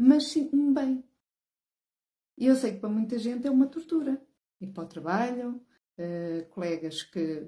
mas 0.00 0.28
sinto-me 0.28 0.72
bem. 0.72 1.04
E 2.38 2.46
eu 2.46 2.56
sei 2.56 2.72
que 2.72 2.80
para 2.80 2.88
muita 2.88 3.18
gente 3.18 3.46
é 3.46 3.50
uma 3.50 3.66
tortura. 3.66 4.18
Ir 4.58 4.72
para 4.72 4.84
o 4.84 4.88
trabalho, 4.88 5.62
uh, 5.98 6.48
colegas 6.48 7.02
que 7.02 7.46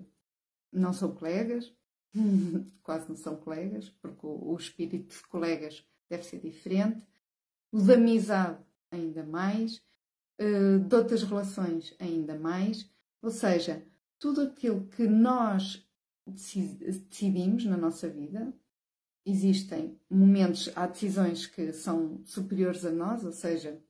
não 0.73 0.93
são 0.93 1.15
colegas, 1.15 1.73
quase 2.83 3.09
não 3.09 3.17
são 3.17 3.37
colegas, 3.37 3.89
porque 4.01 4.27
o, 4.27 4.53
o 4.53 4.57
espírito 4.57 5.15
de 5.15 5.23
colegas 5.29 5.85
deve 6.09 6.25
ser 6.25 6.41
diferente, 6.41 7.07
o 7.71 7.81
de 7.81 7.95
amizade 7.95 8.63
ainda 8.91 9.25
mais, 9.25 9.83
uh, 10.41 10.79
de 10.79 10.95
outras 10.95 11.23
relações 11.23 11.95
ainda 11.99 12.39
mais, 12.39 12.91
ou 13.21 13.31
seja, 13.31 13.85
tudo 14.19 14.43
aquilo 14.43 14.87
que 14.89 15.07
nós 15.07 15.87
decidimos 16.27 17.65
na 17.65 17.77
nossa 17.77 18.09
vida, 18.09 18.53
existem 19.25 19.99
momentos, 20.11 20.71
há 20.75 20.87
decisões 20.87 21.47
que 21.47 21.73
são 21.73 22.21
superiores 22.25 22.85
a 22.85 22.91
nós, 22.91 23.25
ou 23.25 23.33
seja, 23.33 23.81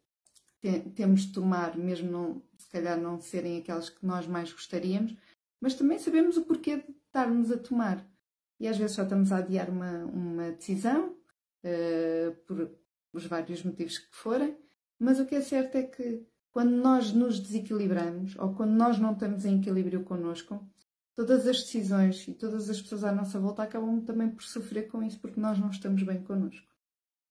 temos 0.94 1.22
de 1.22 1.32
tomar, 1.32 1.76
mesmo 1.76 2.10
não, 2.10 2.42
se 2.56 2.68
calhar 2.68 3.00
não 3.00 3.20
serem 3.20 3.58
aquelas 3.58 3.90
que 3.90 4.04
nós 4.06 4.26
mais 4.26 4.52
gostaríamos, 4.52 5.16
mas 5.62 5.74
também 5.74 5.96
sabemos 5.96 6.36
o 6.36 6.44
porquê 6.44 6.78
de 6.78 6.90
estarmos 7.06 7.52
a 7.52 7.56
tomar. 7.56 8.04
E 8.58 8.66
às 8.66 8.76
vezes 8.76 8.96
só 8.96 9.04
estamos 9.04 9.30
a 9.30 9.36
adiar 9.36 9.70
uma, 9.70 10.04
uma 10.06 10.50
decisão, 10.50 11.16
uh, 11.64 12.34
por 12.44 12.68
os 13.12 13.26
vários 13.26 13.62
motivos 13.62 13.98
que 13.98 14.14
forem, 14.14 14.56
mas 14.98 15.20
o 15.20 15.26
que 15.26 15.36
é 15.36 15.40
certo 15.40 15.76
é 15.76 15.84
que 15.84 16.26
quando 16.50 16.72
nós 16.72 17.12
nos 17.12 17.38
desequilibramos 17.38 18.36
ou 18.38 18.54
quando 18.54 18.72
nós 18.72 18.98
não 18.98 19.12
estamos 19.12 19.44
em 19.44 19.60
equilíbrio 19.60 20.02
connosco, 20.02 20.68
todas 21.14 21.46
as 21.46 21.62
decisões 21.62 22.26
e 22.26 22.34
todas 22.34 22.68
as 22.68 22.80
pessoas 22.80 23.04
à 23.04 23.12
nossa 23.12 23.38
volta 23.38 23.62
acabam 23.62 24.00
também 24.00 24.30
por 24.30 24.42
sofrer 24.42 24.88
com 24.88 25.02
isso 25.02 25.20
porque 25.20 25.40
nós 25.40 25.58
não 25.58 25.70
estamos 25.70 26.02
bem 26.02 26.22
connosco. 26.22 26.66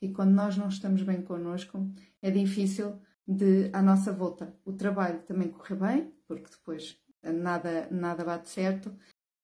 E 0.02 0.10
quando 0.10 0.32
nós 0.32 0.56
não 0.56 0.70
estamos 0.70 1.04
bem 1.04 1.22
connosco, 1.22 1.86
é 2.22 2.32
difícil 2.32 3.00
de, 3.28 3.70
à 3.74 3.82
nossa 3.82 4.14
volta, 4.14 4.56
o 4.66 4.74
trabalho 4.74 5.22
também 5.24 5.50
correr 5.50 5.76
bem, 5.76 6.14
porque 6.28 6.50
depois 6.50 6.98
nada, 7.24 7.88
nada 7.92 8.24
bate 8.24 8.50
certo, 8.50 8.96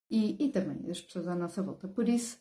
e, 0.10 0.46
e 0.46 0.50
também 0.50 0.90
as 0.90 1.02
pessoas 1.02 1.28
à 1.28 1.36
nossa 1.36 1.62
volta. 1.62 1.88
Por 1.88 2.08
isso, 2.08 2.40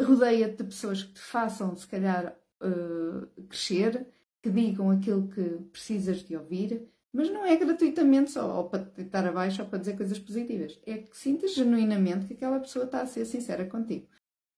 rodeia-te 0.00 0.58
de 0.58 0.64
pessoas 0.64 1.02
que 1.02 1.14
te 1.14 1.20
façam, 1.20 1.74
se 1.76 1.86
calhar, 1.86 2.36
uh, 2.62 3.42
crescer, 3.48 4.06
que 4.42 4.50
digam 4.50 4.90
aquilo 4.90 5.28
que 5.28 5.42
precisas 5.72 6.18
de 6.18 6.36
ouvir, 6.36 6.88
mas 7.12 7.30
não 7.30 7.44
é 7.44 7.56
gratuitamente 7.56 8.30
só, 8.30 8.58
ou 8.58 8.68
para 8.68 8.84
te 8.84 8.96
deitar 8.96 9.26
abaixo 9.26 9.62
ou 9.62 9.68
para 9.68 9.78
dizer 9.78 9.96
coisas 9.96 10.18
positivas. 10.18 10.78
É 10.86 10.98
que 10.98 11.16
sintas 11.16 11.54
genuinamente 11.54 12.26
que 12.26 12.34
aquela 12.34 12.60
pessoa 12.60 12.84
está 12.84 13.00
a 13.00 13.06
ser 13.06 13.24
sincera 13.24 13.64
contigo. 13.64 14.06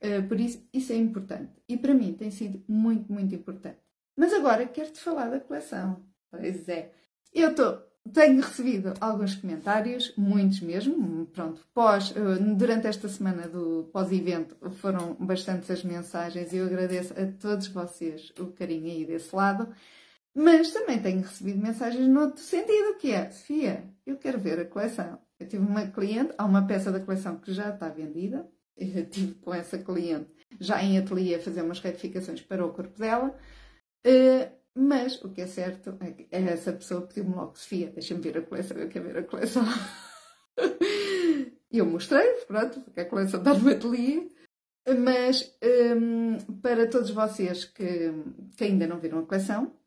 Uh, 0.02 0.26
por 0.28 0.38
isso, 0.38 0.66
isso 0.72 0.92
é 0.92 0.96
importante. 0.96 1.52
E 1.68 1.76
para 1.76 1.94
mim 1.94 2.14
tem 2.14 2.30
sido 2.30 2.62
muito, 2.68 3.10
muito 3.12 3.34
importante. 3.34 3.78
Mas 4.16 4.32
agora 4.32 4.66
quero-te 4.66 5.00
falar 5.00 5.28
da 5.30 5.40
coleção. 5.40 6.04
Pois 6.30 6.68
é. 6.68 6.92
Eu 7.32 7.54
tô, 7.54 7.80
tenho 8.12 8.40
recebido 8.40 8.94
alguns 9.00 9.34
comentários, 9.34 10.12
muitos 10.16 10.60
mesmo. 10.60 11.26
Pronto, 11.26 11.66
pós, 11.74 12.10
uh, 12.10 12.54
durante 12.56 12.86
esta 12.86 13.08
semana 13.08 13.48
do 13.48 13.88
pós-evento 13.92 14.56
foram 14.72 15.14
bastantes 15.20 15.70
as 15.70 15.84
mensagens 15.84 16.52
e 16.52 16.56
eu 16.56 16.66
agradeço 16.66 17.12
a 17.14 17.26
todos 17.38 17.68
vocês 17.68 18.32
o 18.38 18.46
carinho 18.46 18.86
aí 18.86 19.04
desse 19.04 19.34
lado. 19.34 19.68
Mas 20.34 20.70
também 20.72 21.00
tenho 21.00 21.22
recebido 21.22 21.60
mensagens 21.60 22.06
no 22.08 22.20
outro 22.20 22.42
sentido, 22.42 22.96
que 22.98 23.12
é, 23.12 23.30
Sofia, 23.30 23.84
eu 24.06 24.16
quero 24.16 24.38
ver 24.38 24.60
a 24.60 24.64
coleção. 24.64 25.18
Eu 25.38 25.48
tive 25.48 25.64
uma 25.64 25.86
cliente, 25.86 26.32
há 26.38 26.44
uma 26.44 26.66
peça 26.66 26.92
da 26.92 27.00
coleção 27.00 27.36
que 27.38 27.52
já 27.52 27.70
está 27.70 27.88
vendida, 27.88 28.48
eu 28.76 29.06
tive 29.06 29.34
com 29.34 29.52
essa 29.52 29.78
cliente 29.78 30.28
já 30.60 30.82
em 30.82 30.98
ateliê 30.98 31.34
a 31.34 31.40
fazer 31.40 31.62
umas 31.62 31.80
retificações 31.80 32.40
para 32.40 32.64
o 32.64 32.72
corpo 32.72 32.98
dela, 32.98 33.36
uh, 34.06 34.57
mas 34.74 35.22
o 35.22 35.30
que 35.30 35.40
é 35.40 35.46
certo 35.46 35.96
é 36.00 36.12
que 36.12 36.28
essa 36.30 36.72
pessoa 36.72 37.02
pediu-me 37.02 37.34
logo, 37.34 37.56
Sofia, 37.56 37.90
deixa-me 37.90 38.20
ver 38.20 38.38
a 38.38 38.42
coleção, 38.42 38.76
eu 38.76 38.88
quero 38.88 39.06
ver 39.06 39.18
a 39.18 39.22
coleção. 39.24 39.64
E 41.70 41.78
eu 41.78 41.86
mostrei, 41.86 42.26
pronto, 42.46 42.80
porque 42.80 43.00
a 43.00 43.04
coleção 43.04 43.40
está 43.40 43.52
no 43.52 43.70
ateliê, 43.70 44.26
mas 44.98 45.54
um, 45.62 46.38
para 46.62 46.88
todos 46.88 47.10
vocês 47.10 47.66
que, 47.66 48.10
que 48.56 48.64
ainda 48.64 48.86
não 48.86 48.98
viram 48.98 49.18
a 49.18 49.26
coleção, 49.26 49.77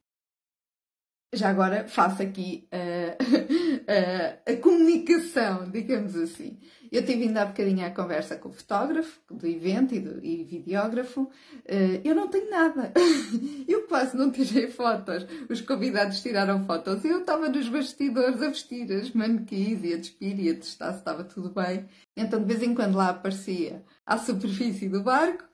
já 1.34 1.50
agora 1.50 1.88
faço 1.88 2.22
aqui 2.22 2.68
a, 2.72 4.50
a, 4.50 4.52
a, 4.52 4.58
comunicação, 4.58 5.70
digamos 5.70 6.16
assim. 6.16 6.60
Eu 6.92 7.06
tive 7.06 7.24
ainda 7.24 7.44
há 7.44 7.46
bocadinho 7.46 7.86
a 7.86 7.90
conversa 7.90 8.36
com 8.36 8.50
o 8.50 8.52
fotógrafo 8.52 9.18
do 9.30 9.48
evento 9.48 9.96
e, 9.96 10.00
do, 10.02 10.26
e 10.26 10.44
videógrafo. 10.44 11.22
Uh, 11.22 12.02
eu 12.04 12.14
não 12.14 12.28
tenho 12.28 12.50
nada. 12.50 12.92
eu 13.66 13.88
quase 13.88 14.18
não 14.18 14.30
tirei 14.30 14.70
fotos. 14.70 15.26
Os 15.50 15.62
convidados 15.62 16.22
tiraram 16.22 16.66
fotos. 16.66 17.06
Eu 17.06 17.22
estava 17.22 17.48
nos 17.48 17.70
bastidores 17.70 18.42
a 18.42 18.50
vestir 18.50 18.92
as 18.92 19.12
manequins 19.12 19.86
e 19.86 19.94
a 19.94 19.98
despir 19.98 20.38
e 20.38 20.50
a 20.50 20.56
testar 20.56 20.92
se 20.92 21.00
estava 21.00 21.24
tudo 21.24 21.50
bem. 21.50 21.86
Então, 22.18 22.42
de 22.42 22.46
vez 22.46 22.62
em 22.62 22.76
quando 22.76 22.96
lá 22.96 23.10
aparecia 23.10 23.86
à 24.06 24.18
superfície 24.18 24.90
do 24.90 25.02
barco 25.02 25.46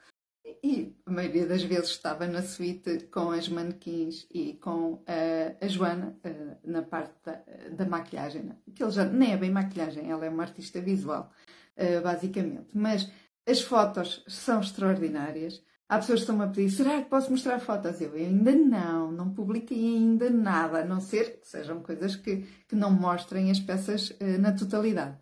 e 0.68 0.96
a 1.06 1.12
maioria 1.12 1.46
das 1.46 1.64
vezes 1.64 1.92
estava 1.92 2.28
na 2.28 2.42
suíte 2.42 3.08
com 3.10 3.32
as 3.32 3.48
manequins 3.48 4.28
e 4.34 4.54
com 4.56 5.02
a, 5.08 5.66
a 5.66 5.68
Joana 5.68 6.18
uh, 6.26 6.70
na 6.70 6.82
parte 6.82 7.14
da, 7.24 7.42
da 7.72 7.86
maquilhagem. 7.86 8.44
Né? 8.44 8.56
Que 8.76 8.84
ele 8.84 8.92
já 8.92 9.06
nem 9.06 9.32
é 9.32 9.38
bem 9.38 9.50
maquilhagem, 9.50 10.12
ela 10.12 10.26
é 10.26 10.30
uma 10.30 10.44
artista 10.44 10.82
visual, 10.82 11.32
uh, 11.78 12.02
basicamente. 12.02 12.68
Mas 12.74 13.10
as 13.48 13.62
fotos 13.62 14.26
são 14.28 14.60
extraordinárias. 14.60 15.64
Há 15.88 16.00
pessoas 16.00 16.20
que 16.20 16.32
estão 16.32 16.42
a 16.42 16.48
pedir: 16.48 16.70
será 16.70 17.02
que 17.02 17.10
posso 17.10 17.32
mostrar 17.32 17.60
fotos? 17.60 18.02
Eu 18.02 18.14
ainda 18.14 18.52
não, 18.52 19.10
não 19.10 19.34
publiquei 19.34 19.96
ainda 19.96 20.30
nada, 20.30 20.80
a 20.80 20.86
não 20.86 21.00
ser 21.00 21.40
que 21.40 21.48
sejam 21.48 21.82
coisas 21.82 22.18
que, 22.18 22.46
que 22.68 22.76
não 22.76 22.92
mostrem 22.92 23.50
as 23.50 23.60
peças 23.62 24.10
uh, 24.10 24.38
na 24.38 24.52
totalidade. 24.52 25.18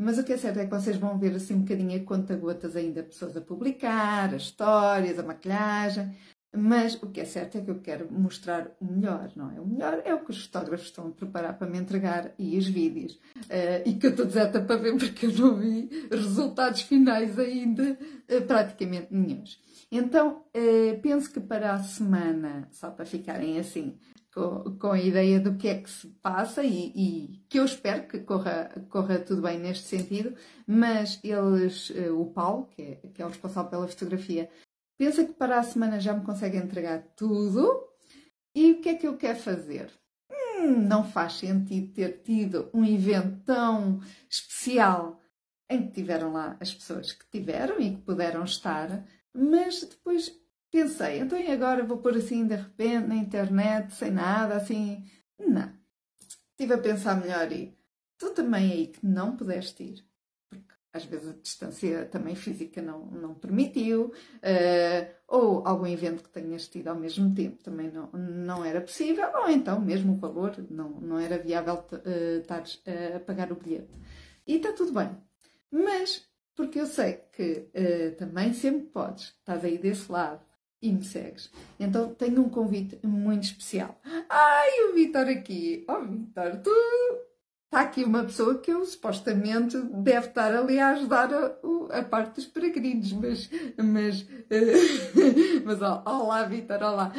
Mas 0.00 0.16
o 0.16 0.22
que 0.22 0.32
é 0.32 0.36
certo 0.36 0.60
é 0.60 0.64
que 0.64 0.70
vocês 0.70 0.96
vão 0.96 1.18
ver 1.18 1.34
assim 1.34 1.54
um 1.54 1.62
bocadinho 1.62 2.00
a 2.00 2.04
conta-gotas 2.04 2.76
ainda 2.76 3.02
pessoas 3.02 3.36
a 3.36 3.40
publicar, 3.40 4.32
as 4.32 4.42
histórias, 4.42 5.18
a 5.18 5.24
maquilhagem. 5.24 6.14
Mas 6.56 6.94
o 7.02 7.08
que 7.08 7.20
é 7.20 7.24
certo 7.24 7.58
é 7.58 7.60
que 7.60 7.70
eu 7.70 7.80
quero 7.80 8.10
mostrar 8.10 8.70
o 8.80 8.84
melhor, 8.84 9.30
não 9.34 9.50
é? 9.50 9.60
O 9.60 9.66
melhor 9.66 10.00
é 10.04 10.14
o 10.14 10.24
que 10.24 10.30
os 10.30 10.46
fotógrafos 10.46 10.86
estão 10.86 11.08
a 11.08 11.10
preparar 11.10 11.58
para 11.58 11.68
me 11.68 11.78
entregar 11.78 12.32
e 12.38 12.56
os 12.56 12.68
vídeos. 12.68 13.14
Uh, 13.36 13.82
e 13.84 13.94
que 13.94 14.06
eu 14.06 14.10
estou 14.10 14.24
desata 14.24 14.60
para 14.60 14.76
ver 14.76 14.96
porque 14.96 15.26
eu 15.26 15.32
não 15.32 15.56
vi 15.56 15.90
resultados 16.10 16.82
finais 16.82 17.36
ainda, 17.36 17.98
uh, 18.30 18.42
praticamente 18.46 19.08
nenhums. 19.10 19.60
Então, 19.90 20.44
uh, 20.54 21.00
penso 21.02 21.30
que 21.32 21.40
para 21.40 21.74
a 21.74 21.82
semana, 21.82 22.68
só 22.70 22.88
para 22.88 23.04
ficarem 23.04 23.58
assim, 23.58 23.98
com, 24.38 24.78
com 24.78 24.92
a 24.92 25.00
ideia 25.00 25.40
do 25.40 25.56
que 25.56 25.66
é 25.66 25.82
que 25.82 25.90
se 25.90 26.06
passa 26.22 26.62
e, 26.62 26.92
e, 26.94 27.44
que 27.48 27.58
eu 27.58 27.64
espero 27.64 28.06
que 28.06 28.20
corra, 28.20 28.70
corra 28.88 29.18
tudo 29.18 29.42
bem 29.42 29.58
neste 29.58 29.88
sentido, 29.88 30.34
mas 30.64 31.18
eles, 31.24 31.92
eh, 31.96 32.10
o 32.10 32.26
Paulo, 32.26 32.68
que 32.68 32.82
é, 32.82 32.94
que 33.08 33.20
é 33.20 33.24
o 33.24 33.28
responsável 33.28 33.70
pela 33.70 33.88
fotografia, 33.88 34.48
pensa 34.96 35.24
que 35.24 35.32
para 35.32 35.58
a 35.58 35.62
semana 35.64 35.98
já 35.98 36.14
me 36.14 36.24
consegue 36.24 36.56
entregar 36.56 37.02
tudo. 37.16 37.84
E 38.54 38.72
o 38.72 38.80
que 38.80 38.90
é 38.90 38.94
que 38.94 39.06
eu 39.08 39.16
quero 39.16 39.38
fazer? 39.38 39.90
Hum, 40.30 40.86
não 40.86 41.04
faz 41.04 41.34
sentido 41.34 41.92
ter 41.92 42.22
tido 42.22 42.70
um 42.72 42.84
evento 42.84 43.40
tão 43.44 44.00
especial 44.30 45.20
em 45.68 45.86
que 45.86 45.94
tiveram 45.94 46.32
lá 46.32 46.56
as 46.60 46.72
pessoas 46.72 47.12
que 47.12 47.28
tiveram 47.30 47.80
e 47.80 47.96
que 47.96 48.02
puderam 48.02 48.44
estar, 48.44 49.04
mas 49.34 49.80
depois 49.80 50.32
Pensei, 50.70 51.20
então 51.20 51.38
e 51.38 51.50
agora 51.50 51.82
vou 51.84 51.98
pôr 51.98 52.16
assim 52.16 52.46
de 52.46 52.54
repente 52.54 53.06
na 53.06 53.16
internet, 53.16 53.94
sem 53.94 54.10
nada, 54.10 54.56
assim. 54.56 55.04
Não. 55.38 55.72
Estive 56.50 56.74
a 56.74 56.78
pensar 56.78 57.20
melhor 57.20 57.50
e 57.52 57.74
tu 58.18 58.30
também 58.30 58.72
aí 58.72 58.86
que 58.88 59.06
não 59.06 59.36
pudeste 59.36 59.82
ir, 59.82 60.04
porque 60.50 60.74
às 60.92 61.04
vezes 61.04 61.28
a 61.28 61.40
distância 61.40 62.04
também 62.06 62.34
física 62.34 62.82
não, 62.82 63.06
não 63.06 63.34
permitiu, 63.34 64.06
uh, 64.06 65.14
ou 65.28 65.66
algum 65.66 65.86
evento 65.86 66.24
que 66.24 66.30
tenhas 66.30 66.68
tido 66.68 66.88
ao 66.88 66.96
mesmo 66.96 67.34
tempo 67.34 67.62
também 67.62 67.90
não, 67.90 68.10
não 68.12 68.64
era 68.64 68.80
possível, 68.80 69.30
ou 69.36 69.48
então 69.48 69.80
mesmo 69.80 70.14
o 70.14 70.16
valor 70.16 70.54
não, 70.68 70.90
não 71.00 71.18
era 71.18 71.38
viável 71.38 71.84
uh, 71.92 72.40
estar 72.40 72.62
uh, 72.62 73.16
a 73.16 73.20
pagar 73.20 73.52
o 73.52 73.56
bilhete. 73.56 73.96
E 74.46 74.56
está 74.56 74.72
tudo 74.72 74.92
bem. 74.92 75.16
Mas, 75.70 76.26
porque 76.56 76.80
eu 76.80 76.86
sei 76.86 77.22
que 77.32 77.70
uh, 77.72 78.16
também 78.16 78.52
sempre 78.52 78.88
podes, 78.88 79.26
estás 79.38 79.64
aí 79.64 79.78
desse 79.78 80.10
lado, 80.10 80.47
e 80.80 80.92
me 80.92 81.04
segues. 81.04 81.50
Então 81.78 82.14
tenho 82.14 82.42
um 82.42 82.48
convite 82.48 82.98
muito 83.04 83.44
especial. 83.44 84.00
Ai, 84.28 84.88
o 84.88 84.94
Vitor 84.94 85.28
aqui! 85.28 85.84
Oh, 85.88 86.00
Vitor, 86.04 86.60
tu. 86.62 86.70
Está 87.66 87.82
aqui 87.82 88.02
uma 88.02 88.24
pessoa 88.24 88.58
que 88.58 88.72
eu 88.72 88.82
supostamente 88.86 89.76
deve 89.78 90.28
estar 90.28 90.54
ali 90.54 90.78
a 90.78 90.88
ajudar 90.92 91.28
a, 91.34 91.58
a 91.98 92.02
parte 92.02 92.36
dos 92.36 92.46
peregrinos, 92.46 93.12
mas. 93.12 93.50
Mas. 93.76 94.22
Uh, 94.22 95.60
mas 95.66 95.82
olá, 95.82 96.44
Vitor, 96.44 96.82
olá! 96.82 97.12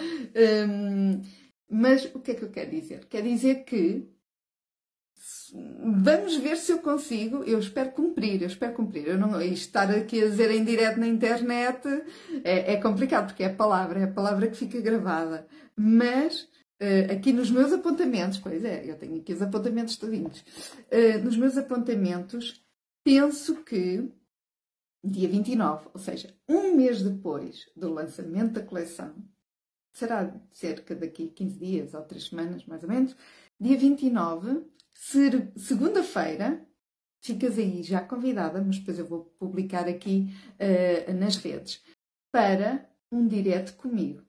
Um, 0.67 1.21
mas 1.69 2.05
o 2.15 2.19
que 2.19 2.31
é 2.31 2.33
que 2.33 2.43
eu 2.43 2.49
quero 2.49 2.71
dizer? 2.71 3.05
Quer 3.05 3.21
dizer 3.21 3.63
que 3.63 4.09
vamos 5.53 6.37
ver 6.37 6.57
se 6.57 6.71
eu 6.71 6.79
consigo. 6.79 7.43
Eu 7.43 7.59
espero 7.59 7.91
cumprir, 7.91 8.41
eu 8.41 8.47
espero 8.47 8.73
cumprir. 8.73 9.07
Eu 9.07 9.17
não, 9.17 9.41
estar 9.41 9.89
aqui 9.89 10.23
a 10.23 10.27
dizer 10.27 10.51
em 10.51 10.63
direto 10.63 10.99
na 10.99 11.07
internet 11.07 11.87
é, 12.43 12.73
é, 12.73 12.77
complicado, 12.77 13.27
porque 13.27 13.43
é 13.43 13.47
a 13.47 13.53
palavra, 13.53 13.99
é 13.99 14.03
a 14.03 14.11
palavra 14.11 14.47
que 14.47 14.57
fica 14.57 14.79
gravada. 14.81 15.47
Mas 15.75 16.43
uh, 16.81 17.11
aqui 17.11 17.31
nos 17.31 17.49
meus 17.51 17.71
apontamentos, 17.71 18.37
pois 18.37 18.63
é, 18.63 18.89
eu 18.89 18.97
tenho 18.97 19.17
aqui 19.17 19.33
os 19.33 19.41
apontamentos 19.41 19.97
todinhos. 19.97 20.43
Uh, 20.91 21.23
nos 21.23 21.37
meus 21.37 21.57
apontamentos, 21.57 22.63
penso 23.03 23.63
que 23.63 24.09
dia 25.03 25.29
29, 25.29 25.89
ou 25.93 25.99
seja, 25.99 26.33
um 26.47 26.75
mês 26.75 27.01
depois 27.01 27.69
do 27.75 27.91
lançamento 27.91 28.53
da 28.53 28.63
coleção, 28.63 29.13
será 29.93 30.33
cerca 30.51 30.95
daqui 30.95 31.27
15 31.27 31.59
dias 31.59 31.93
ou 31.93 32.01
3 32.01 32.23
semanas, 32.23 32.65
mais 32.65 32.83
ou 32.83 32.89
menos, 32.89 33.15
dia 33.59 33.77
29, 33.77 34.63
segunda-feira, 35.55 36.65
ficas 37.21 37.57
aí 37.57 37.81
já 37.83 38.01
convidada, 38.01 38.61
mas 38.61 38.79
depois 38.79 38.99
eu 38.99 39.05
vou 39.05 39.25
publicar 39.39 39.87
aqui 39.87 40.33
uh, 40.59 41.13
nas 41.13 41.37
redes, 41.37 41.81
para 42.31 42.89
um 43.11 43.27
direto 43.27 43.75
comigo. 43.75 44.23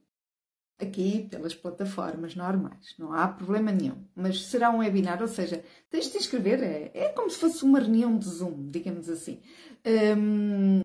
Aqui 0.79 1.27
pelas 1.29 1.53
plataformas 1.53 2.35
normais, 2.35 2.95
não 2.97 3.13
há 3.13 3.27
problema 3.27 3.71
nenhum. 3.71 4.03
Mas 4.15 4.47
será 4.47 4.71
um 4.71 4.79
webinar, 4.79 5.21
ou 5.21 5.27
seja, 5.27 5.63
tens 5.91 6.05
de 6.05 6.13
te 6.13 6.17
inscrever, 6.17 6.63
é, 6.63 6.91
é 6.95 7.09
como 7.09 7.29
se 7.29 7.37
fosse 7.37 7.63
uma 7.63 7.79
reunião 7.79 8.17
de 8.17 8.27
Zoom, 8.27 8.69
digamos 8.71 9.07
assim. 9.07 9.39
Um, 10.17 10.81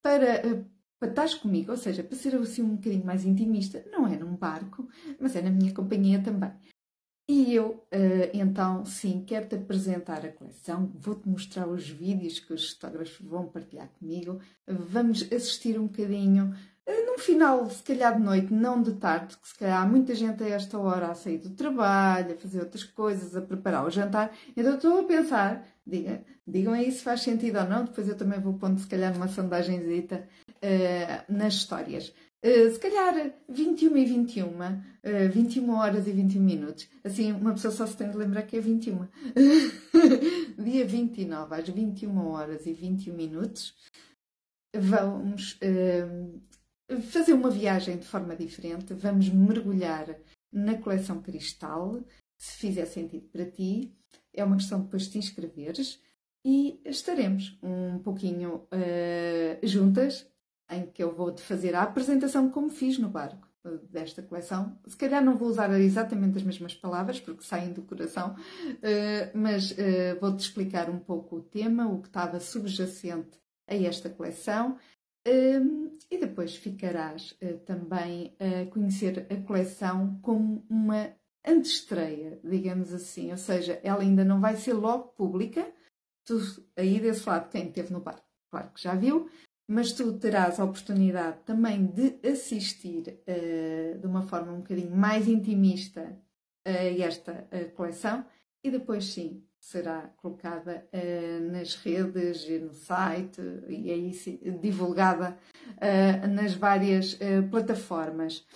para, 0.00 0.64
para 1.00 1.08
estás 1.08 1.34
comigo, 1.34 1.72
ou 1.72 1.76
seja, 1.76 2.04
para 2.04 2.16
ser 2.16 2.36
assim 2.36 2.62
um 2.62 2.76
bocadinho 2.76 3.04
mais 3.04 3.24
intimista, 3.24 3.84
não 3.90 4.06
é 4.06 4.16
num 4.16 4.36
barco, 4.36 4.88
mas 5.18 5.34
é 5.34 5.42
na 5.42 5.50
minha 5.50 5.74
companhia 5.74 6.22
também. 6.22 6.52
E 7.30 7.54
eu, 7.54 7.84
uh, 7.92 8.30
então, 8.32 8.86
sim, 8.86 9.22
quero-te 9.26 9.54
apresentar 9.56 10.24
a 10.24 10.32
coleção, 10.32 10.90
vou-te 10.94 11.28
mostrar 11.28 11.68
os 11.68 11.86
vídeos 11.86 12.40
que 12.40 12.54
os 12.54 12.72
fotógrafos 12.72 13.18
vão 13.20 13.46
partilhar 13.46 13.86
comigo, 13.98 14.40
vamos 14.66 15.30
assistir 15.30 15.78
um 15.78 15.88
bocadinho, 15.88 16.54
uh, 16.86 17.06
num 17.06 17.18
final, 17.18 17.68
se 17.68 17.82
calhar 17.82 18.16
de 18.16 18.22
noite, 18.22 18.50
não 18.54 18.80
de 18.80 18.94
tarde, 18.94 19.36
porque 19.36 19.46
se 19.48 19.58
calhar 19.58 19.82
há 19.82 19.86
muita 19.86 20.14
gente 20.14 20.42
a 20.42 20.48
esta 20.48 20.78
hora 20.78 21.08
a 21.08 21.14
sair 21.14 21.36
do 21.36 21.50
trabalho, 21.50 22.32
a 22.32 22.38
fazer 22.38 22.60
outras 22.60 22.84
coisas, 22.84 23.36
a 23.36 23.42
preparar 23.42 23.84
o 23.84 23.90
jantar, 23.90 24.34
então 24.56 24.76
estou 24.76 25.00
a 25.00 25.04
pensar, 25.04 25.66
diga, 25.86 26.24
digam 26.46 26.72
aí 26.72 26.90
se 26.90 27.02
faz 27.02 27.20
sentido 27.20 27.58
ou 27.58 27.64
não, 27.66 27.84
depois 27.84 28.08
eu 28.08 28.16
também 28.16 28.40
vou 28.40 28.54
pondo 28.54 28.80
se 28.80 28.86
calhar 28.86 29.12
numa 29.12 29.28
sondagenzita 29.28 30.26
uh, 30.48 31.30
nas 31.30 31.52
histórias. 31.52 32.10
Uh, 32.44 32.70
se 32.72 32.78
calhar 32.78 33.34
21 33.48 33.96
e 33.96 34.04
21, 34.04 34.46
uh, 34.46 35.30
21 35.32 35.70
horas 35.74 36.06
e 36.06 36.12
21 36.12 36.40
minutos. 36.40 36.88
Assim, 37.02 37.32
uma 37.32 37.52
pessoa 37.52 37.72
só 37.72 37.84
se 37.84 37.96
tem 37.96 38.10
de 38.10 38.16
lembrar 38.16 38.42
que 38.42 38.56
é 38.56 38.60
21. 38.60 39.08
Dia 40.62 40.84
29, 40.84 41.54
às 41.54 41.68
21 41.68 42.16
horas 42.28 42.64
e 42.64 42.72
21 42.72 43.14
minutos, 43.14 43.74
vamos 44.72 45.54
uh, 45.54 47.00
fazer 47.10 47.32
uma 47.32 47.50
viagem 47.50 47.96
de 47.96 48.06
forma 48.06 48.36
diferente. 48.36 48.94
Vamos 48.94 49.28
mergulhar 49.30 50.16
na 50.52 50.78
coleção 50.78 51.20
Cristal, 51.20 52.00
se 52.38 52.56
fizer 52.56 52.86
sentido 52.86 53.26
para 53.32 53.46
ti. 53.46 53.92
É 54.32 54.44
uma 54.44 54.56
questão 54.56 54.80
depois 54.80 55.02
de 55.04 55.10
te 55.10 55.18
inscreveres 55.18 56.00
e 56.44 56.80
estaremos 56.84 57.58
um 57.60 57.98
pouquinho 57.98 58.68
juntas 59.64 60.24
em 60.70 60.86
que 60.86 61.02
eu 61.02 61.14
vou-te 61.14 61.42
fazer 61.42 61.74
a 61.74 61.82
apresentação 61.82 62.50
como 62.50 62.68
fiz 62.68 62.98
no 62.98 63.08
barco 63.08 63.48
eh, 63.64 63.78
desta 63.90 64.22
coleção. 64.22 64.78
Se 64.86 64.96
calhar 64.96 65.24
não 65.24 65.36
vou 65.36 65.48
usar 65.48 65.70
exatamente 65.80 66.38
as 66.38 66.42
mesmas 66.42 66.74
palavras, 66.74 67.20
porque 67.20 67.44
saem 67.44 67.72
do 67.72 67.82
coração, 67.82 68.36
eh, 68.82 69.30
mas 69.34 69.76
eh, 69.78 70.14
vou-te 70.14 70.40
explicar 70.40 70.90
um 70.90 70.98
pouco 70.98 71.36
o 71.36 71.42
tema, 71.42 71.88
o 71.88 72.00
que 72.00 72.08
estava 72.08 72.40
subjacente 72.40 73.38
a 73.66 73.74
esta 73.74 74.08
coleção. 74.10 74.76
E 76.10 76.16
depois 76.18 76.56
ficarás 76.56 77.36
também 77.66 78.34
a 78.40 78.64
conhecer 78.70 79.26
a 79.30 79.36
coleção 79.46 80.18
como 80.22 80.64
uma 80.70 81.12
antestreia, 81.46 82.40
digamos 82.42 82.94
assim, 82.94 83.30
ou 83.30 83.36
seja, 83.36 83.78
ela 83.82 84.00
ainda 84.00 84.24
não 84.24 84.40
vai 84.40 84.56
ser 84.56 84.72
logo 84.72 85.08
pública. 85.08 85.70
Tu, 86.24 86.38
aí 86.74 86.98
desse 86.98 87.28
lado, 87.28 87.50
quem 87.50 87.68
esteve 87.68 87.92
no 87.92 88.00
barco, 88.00 88.24
claro 88.50 88.70
que 88.70 88.82
já 88.82 88.94
viu, 88.94 89.28
mas 89.68 89.92
tu 89.92 90.14
terás 90.14 90.58
a 90.58 90.64
oportunidade 90.64 91.40
também 91.44 91.84
de 91.86 92.18
assistir 92.26 93.20
uh, 93.28 93.98
de 93.98 94.06
uma 94.06 94.22
forma 94.22 94.52
um 94.52 94.58
bocadinho 94.58 94.96
mais 94.96 95.28
intimista 95.28 96.18
a 96.64 96.70
esta 96.70 97.46
uh, 97.52 97.70
coleção 97.72 98.24
e 98.64 98.70
depois 98.70 99.04
sim 99.04 99.44
será 99.60 100.10
colocada 100.16 100.88
uh, 100.90 101.52
nas 101.52 101.74
redes 101.74 102.48
e 102.48 102.58
no 102.58 102.72
site 102.72 103.42
e 103.68 103.90
aí 103.92 104.58
divulgada 104.58 105.36
nas 106.30 106.54
várias 106.54 107.18
plataformas. 107.50 108.46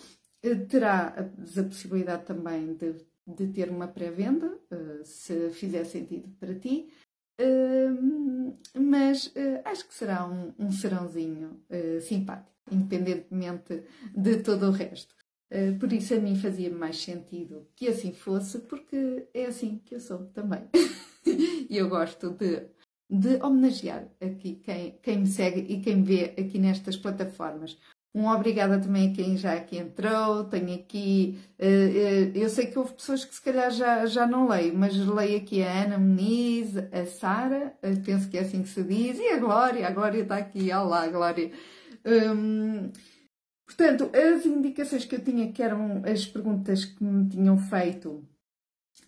terás 0.69 1.59
a 1.59 1.65
possibilidade 1.65 2.25
também 2.25 2.75
de, 2.75 2.95
de 3.27 3.49
ter 3.49 3.69
uma 3.69 3.87
pré-venda, 3.87 4.59
se 5.05 5.51
fizer 5.51 5.85
sentido 5.85 6.29
para 6.41 6.55
ti, 6.55 6.89
mas 8.75 9.27
uh, 9.27 9.63
acho 9.65 9.87
que 9.87 9.95
será 9.95 10.27
um, 10.27 10.53
um 10.59 10.71
serãozinho 10.71 11.61
uh, 11.71 12.01
simpático, 12.01 12.53
independentemente 12.71 13.85
de 14.15 14.43
todo 14.43 14.67
o 14.67 14.71
resto. 14.71 15.15
Uh, 15.51 15.79
por 15.79 15.93
isso 15.93 16.15
a 16.15 16.19
mim 16.19 16.35
fazia 16.35 16.71
mais 16.71 17.03
sentido 17.03 17.69
que 17.77 17.89
assim 17.89 18.13
fosse, 18.13 18.61
porque 18.61 19.29
é 19.35 19.47
assim 19.47 19.81
que 19.85 19.95
eu 19.95 20.01
sou 20.01 20.27
também. 20.27 20.63
e 21.69 21.77
eu 21.77 21.89
gosto 21.89 22.31
de, 22.31 22.67
de 23.11 23.43
homenagear 23.43 24.09
aqui 24.21 24.57
quem, 24.57 24.99
quem 25.03 25.19
me 25.19 25.27
segue 25.27 25.61
e 25.61 25.81
quem 25.81 25.97
me 25.97 26.03
vê 26.05 26.25
aqui 26.39 26.59
nestas 26.59 26.97
plataformas. 26.97 27.79
Um 28.15 28.27
obrigada 28.27 28.79
também 28.79 29.11
a 29.11 29.15
quem 29.15 29.37
já 29.39 29.55
aqui 29.55 29.79
entrou. 29.79 30.45
Tenho 30.45 30.75
aqui. 30.75 31.41
Uh, 31.59 31.65
uh, 31.65 32.39
eu 32.39 32.49
sei 32.51 32.67
que 32.67 32.79
houve 32.79 32.93
pessoas 32.93 33.25
que 33.25 33.35
se 33.35 33.41
calhar 33.41 33.71
já, 33.71 34.05
já 34.05 34.27
não 34.27 34.49
leio, 34.49 34.77
mas 34.77 34.95
leio 34.95 35.39
aqui 35.39 35.63
a 35.63 35.85
Ana 35.85 35.99
Meniz, 35.99 36.77
a 36.77 37.07
Sara, 37.07 37.75
uh, 37.83 38.05
penso 38.05 38.29
que 38.29 38.37
é 38.37 38.41
assim 38.43 38.63
que 38.63 38.69
se 38.69 38.83
diz, 38.83 39.19
e 39.19 39.29
a 39.29 39.39
Glória. 39.39 39.87
A 39.87 39.91
Glória 39.91 40.23
está 40.23 40.37
aqui. 40.37 40.71
Olá, 40.73 41.07
Glória. 41.09 41.51
Um, 42.05 42.91
portanto, 43.67 44.11
as 44.15 44.45
indicações 44.45 45.07
que 45.07 45.15
eu 45.15 45.25
tinha, 45.25 45.51
que 45.51 45.63
eram 45.63 46.03
as 46.05 46.27
perguntas 46.27 46.85
que 46.85 47.03
me 47.03 47.29
tinham 47.31 47.57
feito, 47.57 48.23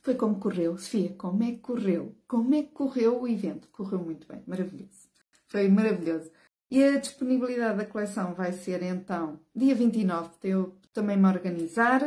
foi 0.02 0.14
como 0.14 0.38
correu. 0.40 0.78
Sofia, 0.78 1.10
como 1.18 1.42
é 1.42 1.52
que 1.52 1.58
correu? 1.58 2.16
Como 2.26 2.54
é 2.54 2.62
que 2.62 2.70
correu 2.70 3.20
o 3.20 3.28
evento? 3.28 3.68
Correu 3.68 3.98
muito 3.98 4.26
bem, 4.26 4.42
maravilhoso. 4.46 5.08
Foi 5.48 5.68
maravilhoso. 5.68 6.30
E 6.74 6.82
a 6.82 6.98
disponibilidade 6.98 7.78
da 7.78 7.86
coleção 7.86 8.34
vai 8.34 8.52
ser 8.52 8.82
então 8.82 9.38
dia 9.54 9.76
29, 9.76 10.30
para 10.40 10.50
eu 10.50 10.76
também 10.92 11.16
me 11.16 11.28
organizar. 11.28 12.02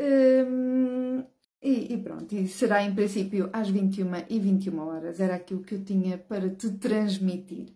Um, 0.00 1.22
e, 1.60 1.92
e, 1.92 2.02
pronto, 2.02 2.34
e 2.34 2.48
será 2.48 2.82
em 2.82 2.94
princípio 2.94 3.50
às 3.52 3.68
21 3.68 4.06
e 4.30 4.40
21 4.40 4.78
horas, 4.78 5.20
era 5.20 5.34
aquilo 5.34 5.62
que 5.62 5.74
eu 5.74 5.84
tinha 5.84 6.16
para 6.16 6.48
te 6.48 6.70
transmitir. 6.78 7.74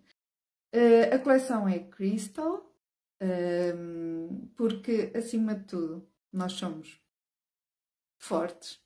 Uh, 0.74 1.14
a 1.14 1.18
coleção 1.18 1.68
é 1.68 1.78
Crystal, 1.78 2.74
um, 3.76 4.48
porque 4.56 5.12
acima 5.14 5.54
de 5.54 5.64
tudo 5.64 6.08
nós 6.32 6.52
somos 6.52 6.98
fortes, 8.16 8.80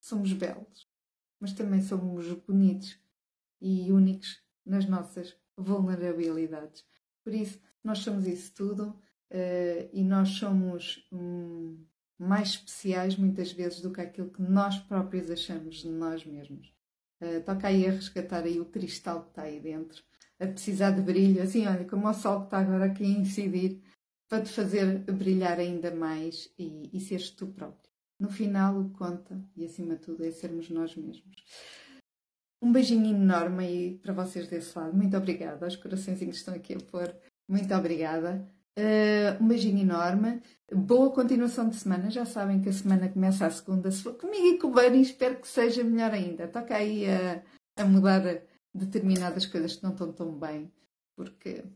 somos 0.00 0.32
belos, 0.32 0.88
mas 1.38 1.52
também 1.52 1.82
somos 1.82 2.26
bonitos 2.32 2.98
e 3.60 3.92
únicos 3.92 4.42
nas 4.64 4.86
nossas 4.86 5.36
vulnerabilidades. 5.56 6.84
Por 7.22 7.34
isso, 7.34 7.60
nós 7.82 7.98
somos 7.98 8.26
isso 8.26 8.52
tudo 8.54 8.88
uh, 9.30 9.88
e 9.92 10.02
nós 10.04 10.30
somos 10.30 11.06
um, 11.12 11.84
mais 12.18 12.50
especiais 12.50 13.16
muitas 13.16 13.52
vezes 13.52 13.80
do 13.80 13.92
que 13.92 14.00
aquilo 14.00 14.30
que 14.30 14.42
nós 14.42 14.78
próprios 14.78 15.30
achamos 15.30 15.76
de 15.76 15.88
nós 15.88 16.24
mesmos. 16.24 16.72
Uh, 17.20 17.42
toca 17.44 17.68
aí 17.68 17.86
a 17.86 17.90
resgatar 17.90 18.44
aí 18.44 18.60
o 18.60 18.66
cristal 18.66 19.22
que 19.22 19.30
está 19.30 19.42
aí 19.42 19.60
dentro, 19.60 20.02
a 20.38 20.46
precisar 20.46 20.90
de 20.90 21.02
brilho, 21.02 21.42
assim, 21.42 21.66
olha, 21.66 21.84
como 21.84 22.08
o 22.08 22.14
sol 22.14 22.40
que 22.40 22.46
está 22.46 22.58
agora 22.58 22.86
aqui 22.86 23.04
a 23.04 23.08
incidir, 23.20 23.82
para 24.28 24.42
te 24.42 24.50
fazer 24.50 25.00
brilhar 25.12 25.58
ainda 25.58 25.94
mais 25.94 26.52
e, 26.58 26.90
e 26.92 27.00
seres 27.00 27.30
tu 27.30 27.46
próprio. 27.48 27.90
No 28.18 28.30
final, 28.30 28.80
o 28.80 28.88
que 28.88 28.96
conta, 28.96 29.42
e 29.56 29.64
acima 29.64 29.96
de 29.96 30.02
tudo, 30.02 30.24
é 30.24 30.30
sermos 30.30 30.70
nós 30.70 30.96
mesmos. 30.96 31.44
Um 32.64 32.72
beijinho 32.72 33.14
enorme 33.14 33.62
aí 33.62 33.98
para 33.98 34.14
vocês 34.14 34.48
desse 34.48 34.76
lado. 34.78 34.96
Muito 34.96 35.14
obrigada. 35.14 35.66
Os 35.66 35.76
coraçõezinhos 35.76 36.36
estão 36.36 36.54
aqui 36.54 36.72
a 36.72 36.78
pôr. 36.78 37.14
Muito 37.46 37.74
obrigada. 37.74 38.48
Uh, 38.78 39.44
um 39.44 39.48
beijinho 39.48 39.80
enorme. 39.80 40.40
Boa 40.74 41.12
continuação 41.12 41.68
de 41.68 41.76
semana. 41.76 42.10
Já 42.10 42.24
sabem 42.24 42.62
que 42.62 42.70
a 42.70 42.72
semana 42.72 43.10
começa 43.10 43.44
a 43.44 43.50
segunda. 43.50 43.90
Se 43.90 44.02
for 44.02 44.14
comigo 44.14 44.46
e 44.46 44.58
com 44.58 44.68
o 44.68 44.70
Bunny, 44.70 45.02
espero 45.02 45.36
que 45.36 45.46
seja 45.46 45.84
melhor 45.84 46.12
ainda. 46.12 46.48
Toca 46.48 46.74
aí 46.74 47.04
a, 47.06 47.42
a 47.76 47.84
mudar 47.84 48.22
determinadas 48.74 49.44
coisas 49.44 49.76
que 49.76 49.82
não 49.82 49.92
estão 49.92 50.10
tão 50.10 50.32
bem, 50.32 50.72
porque 51.14 51.66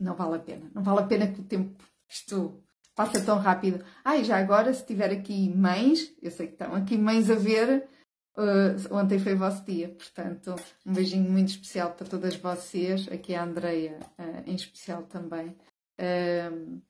não 0.00 0.16
vale 0.16 0.34
a 0.34 0.40
pena. 0.40 0.68
Não 0.74 0.82
vale 0.82 0.98
a 0.98 1.06
pena 1.06 1.28
que 1.28 1.40
o 1.40 1.44
tempo 1.44 1.80
isto 2.10 2.60
passa 2.96 3.24
tão 3.24 3.38
rápido. 3.38 3.84
Ai, 4.04 4.22
ah, 4.22 4.24
já 4.24 4.36
agora, 4.36 4.74
se 4.74 4.84
tiver 4.84 5.12
aqui 5.12 5.48
mães, 5.48 6.12
eu 6.20 6.32
sei 6.32 6.48
que 6.48 6.54
estão 6.54 6.74
aqui 6.74 6.98
mães 6.98 7.30
a 7.30 7.36
ver, 7.36 7.88
Uh, 8.34 8.94
ontem 8.94 9.18
foi 9.18 9.34
o 9.34 9.38
vosso 9.38 9.62
dia, 9.64 9.88
portanto, 9.90 10.54
um 10.86 10.92
beijinho 10.94 11.30
muito 11.30 11.48
especial 11.48 11.92
para 11.92 12.06
todas 12.06 12.34
vocês, 12.36 13.06
aqui 13.08 13.34
a 13.34 13.44
Andreia 13.44 13.98
uh, 14.18 14.42
em 14.46 14.54
especial 14.54 15.02
também. 15.02 15.54
Uh, 16.00 16.80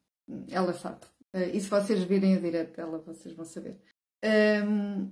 ela 0.48 0.72
sabe. 0.72 1.00
e 1.52 1.60
se 1.60 1.68
vocês 1.68 2.04
virem 2.04 2.36
a 2.36 2.40
direto 2.40 2.76
dela, 2.76 2.98
vocês 2.98 3.34
vão 3.34 3.44
saber. 3.44 3.76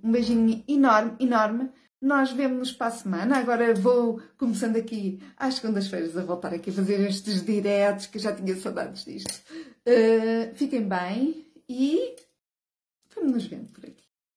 um 0.03 0.11
beijinho 0.12 0.64
enorme, 0.69 1.16
enorme. 1.19 1.71
Nós 2.01 2.31
vemos-nos 2.31 2.73
para 2.73 2.87
a 2.87 2.90
semana. 2.93 3.37
Agora 3.38 3.75
vou 3.75 4.23
começando 4.38 4.77
aqui 4.77 5.21
às 5.37 5.57
segundas-feiras 5.57 6.16
a 6.16 6.25
voltar 6.25 6.55
aqui 6.55 6.71
a 6.71 6.73
fazer 6.73 7.01
estes 7.01 7.45
diretos, 7.45 8.07
que 8.07 8.19
já 8.19 8.35
tinha 8.35 8.57
saudades 8.57 9.05
disto. 9.05 9.43
Fiquem 10.55 10.88
bem 10.88 11.53
e 11.69 12.16
vamos 13.14 13.33
nos 13.33 13.47
vendo. 13.47 13.69